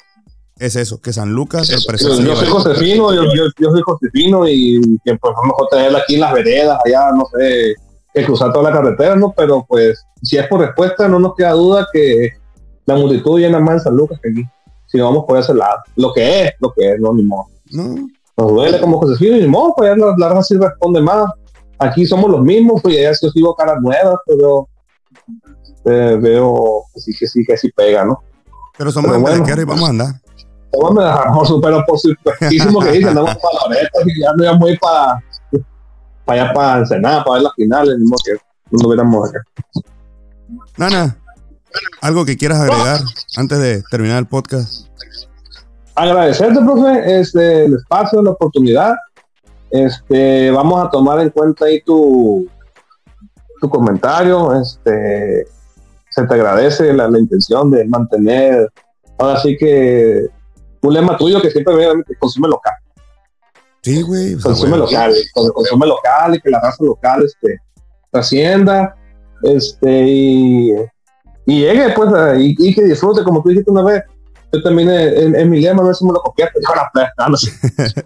[0.59, 4.99] es eso, que San Lucas Yo, yo soy Josefino, yo, yo, yo, soy Josefino y
[5.05, 7.75] que pues mejor tenerla aquí en las veredas, allá, no sé,
[8.13, 9.33] que cruzar toda la carretera, ¿no?
[9.37, 12.31] Pero pues, si es por respuesta, no nos queda duda que
[12.87, 14.49] la multitud llena más en San Lucas que aquí.
[14.87, 15.81] Si no vamos por ese lado.
[15.97, 17.49] Lo que es, lo que es, no, ni modo.
[17.71, 18.09] No.
[18.37, 21.31] Nos duele como Josefino, ni modo, pues ya la, raza sí responde más.
[21.79, 24.69] Aquí somos los mismos, pues ya si os digo caras nuevas, pero
[25.85, 28.23] eh, veo que sí, que sí, que sí pega, ¿no?
[28.79, 30.15] Pero somos de bueno, y vamos a andar.
[30.81, 34.69] Vamos a dejar, pero por supuestísimo que dicen, andamos para Loreto y ya no íbamos
[34.69, 35.25] a ir para,
[36.25, 38.33] para allá para Ensenada, para ver las finales, mismo que
[38.71, 39.41] no hubiéramos acá.
[40.77, 41.17] Nana,
[42.01, 43.01] algo que quieras agregar
[43.37, 44.87] antes de terminar el podcast.
[45.95, 48.95] Agradecerte, profe, este, el espacio, la oportunidad.
[49.71, 52.47] Este, vamos a tomar en cuenta ahí tu,
[53.61, 54.55] tu comentario.
[54.55, 55.49] Este,
[56.19, 58.71] se te agradece la, intención de mantener,
[59.19, 60.27] ahora sí que
[60.83, 61.75] un lema tuyo que siempre
[62.07, 62.75] que consume local.
[63.83, 64.37] Sí, güey.
[64.39, 67.59] Consume local, consume local y que la raza local este,
[68.11, 68.97] trascienda
[69.43, 70.73] este, y,
[71.47, 74.03] y llegue, pues, y, que disfrute, como tú dijiste una vez.
[74.51, 76.59] Yo también en, mi lema, a ver si me lo copiaste,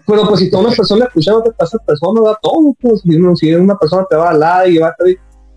[0.05, 3.01] Pero pues si toda una persona escuchando a esa persona, da todo, pues,
[3.39, 5.07] si una persona te va a like y va a estar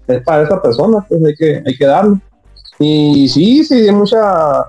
[0.07, 2.21] es para esa persona, pues hay que, hay que darlo.
[2.79, 4.19] Y sí, sí, mucha.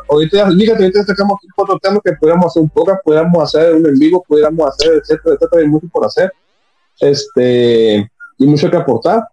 [0.09, 1.39] Ahorita, fíjate, ahorita sacamos
[1.81, 5.61] tema que pudiéramos hacer un poco, pudiéramos hacer un en vivo, pudiéramos hacer, etcétera, etcétera,
[5.61, 6.31] hay mucho por hacer.
[6.99, 9.23] Este, y mucho que aportar.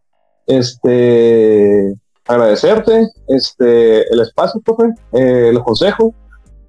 [0.47, 1.95] Este,
[2.27, 6.13] agradecerte, este, el espacio, profe, eh, los consejos,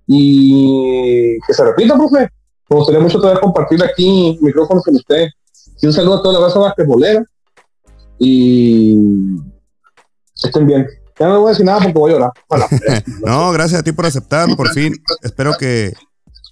[0.08, 2.30] y que se repita, profe.
[2.70, 5.28] Me gustaría mucho todavía compartir aquí micrófonos con usted.
[5.82, 7.24] Y un saludo a toda la raza basquetbolera.
[8.18, 8.98] Y
[10.44, 10.88] estén bien.
[11.20, 12.32] Ya no voy a decir nada porque voy a llorar.
[13.26, 15.02] no, gracias a ti por aceptar, por fin.
[15.22, 15.94] Espero que,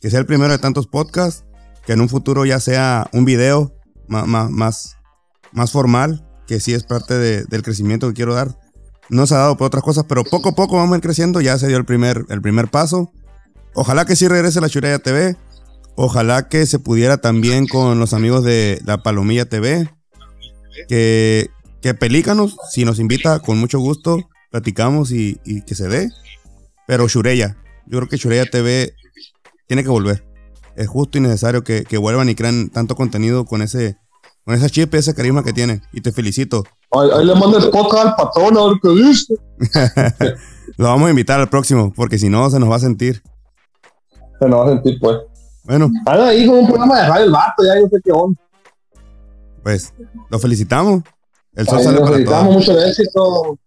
[0.02, 1.44] sea el primero de tantos podcasts,
[1.86, 3.74] que en un futuro ya sea un video
[4.08, 4.98] más, más,
[5.52, 8.58] más formal, que sí es parte del crecimiento que quiero dar.
[9.10, 11.42] No se ha dado por otras cosas, pero poco a poco vamos a ir creciendo.
[11.42, 13.12] Ya se dio el primer, el primer paso.
[13.76, 15.36] Ojalá que sí regrese la Churaya TV.
[15.96, 19.90] Ojalá que se pudiera también con los amigos de la Palomilla TV.
[20.88, 21.50] Que,
[21.82, 24.20] que Pelícanos, si nos invita, con mucho gusto
[24.54, 26.12] platicamos y, que se dé.
[26.86, 28.94] Pero Shureya, yo creo que Shureya TV
[29.68, 30.24] tiene que volver.
[30.76, 33.98] Es justo y necesario que, vuelvan y crean tanto contenido con ese
[34.46, 35.82] con esa chip y ese carisma que tiene.
[35.92, 36.64] Y te felicito.
[36.92, 39.34] Ahí, le mando el podcast al patrón a ver qué dice.
[40.78, 43.24] Lo vamos a invitar al próximo, porque si no, se nos va a sentir.
[44.40, 45.18] Se nos va a sentir, pues.
[45.64, 45.90] Bueno.
[46.06, 48.40] Anda ahí con un programa de radio el vato, ya no sé qué onda.
[49.64, 49.94] Pues,
[50.30, 51.04] lo felicitamos.
[51.56, 53.58] El sol sale lo para felicitamos, mucho éxito.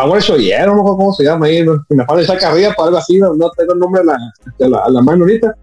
[0.00, 1.64] Power Shoyero, no sé cómo se llama ahí.
[1.88, 4.78] Me parece esa carrilla para algo así, no, tengo el nombre a la, a la,
[4.78, 5.54] a la mano ahorita.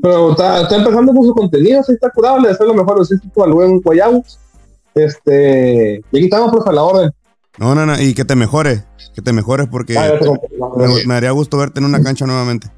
[0.00, 3.44] Pero está, está, empezando con su contenido, sí está curado, le deseo lo mejor, siento
[3.44, 4.24] al buen Guayabo.
[4.94, 7.10] Este, y aquí estamos, profe, a la orden.
[7.58, 10.14] No, no, no, y que te mejores, que te mejores porque ah,
[10.76, 12.68] me, me, haría gusto verte en una cancha nuevamente.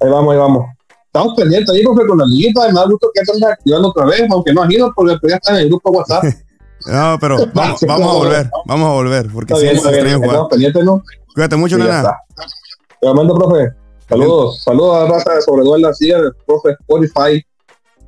[0.00, 0.66] Ahí vamos, ahí vamos.
[1.06, 4.06] Estamos pendientes ahí, profe, con la liguita, y me da gusto que estén activando otra
[4.06, 6.24] vez, aunque no ha ido, porque ya está en el grupo WhatsApp.
[6.86, 11.02] no, pero vamos, vamos a volver, vamos a volver, porque sí, estamos pendientes, ¿no?
[11.34, 12.16] Cuídate mucho, sí, nena.
[13.00, 13.72] Te mando, profe.
[14.08, 17.44] Saludos, saludos a la raza de Sobreduela, así el profe Spotify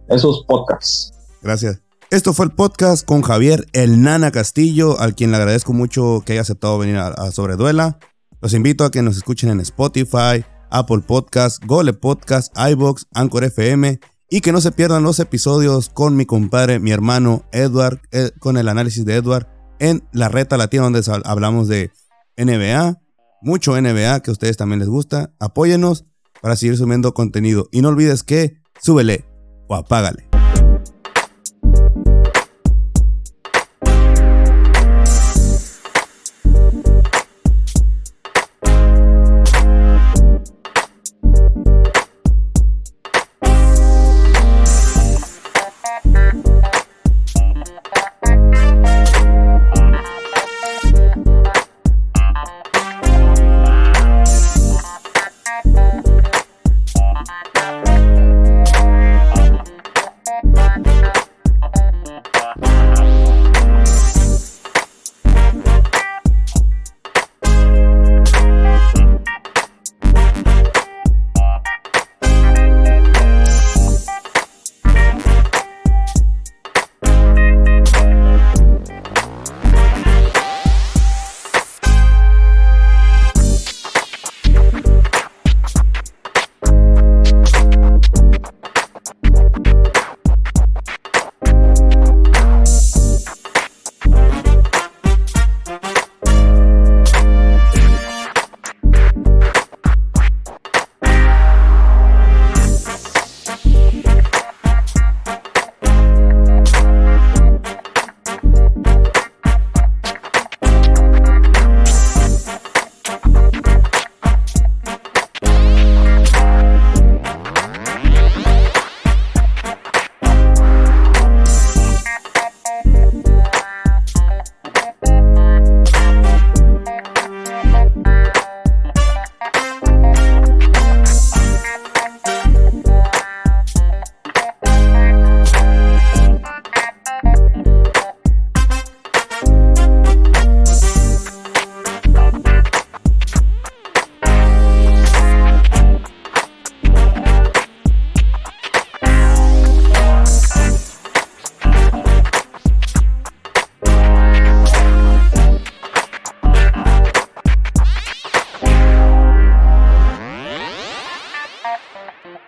[0.09, 1.13] en sus podcasts.
[1.43, 1.81] Gracias.
[2.11, 6.33] Esto fue el podcast con Javier El Nana Castillo, al quien le agradezco mucho que
[6.33, 7.99] haya aceptado venir a, Sobreduela.
[8.41, 14.01] Los invito a que nos escuchen en Spotify, Apple Podcast, Gole Podcast, iBox, Anchor FM
[14.31, 18.57] y que no se pierdan los episodios con mi compadre, mi hermano Edward, eh, con
[18.57, 19.49] el análisis de Edward
[19.81, 21.91] en La Reta Latina, donde hablamos de
[22.37, 23.01] NBA,
[23.43, 25.33] mucho NBA que a ustedes también les gusta.
[25.41, 26.07] Apóyenos
[26.41, 27.69] para seguir subiendo contenido.
[27.73, 29.25] Y no olvides que súbele
[29.69, 30.30] o apágale.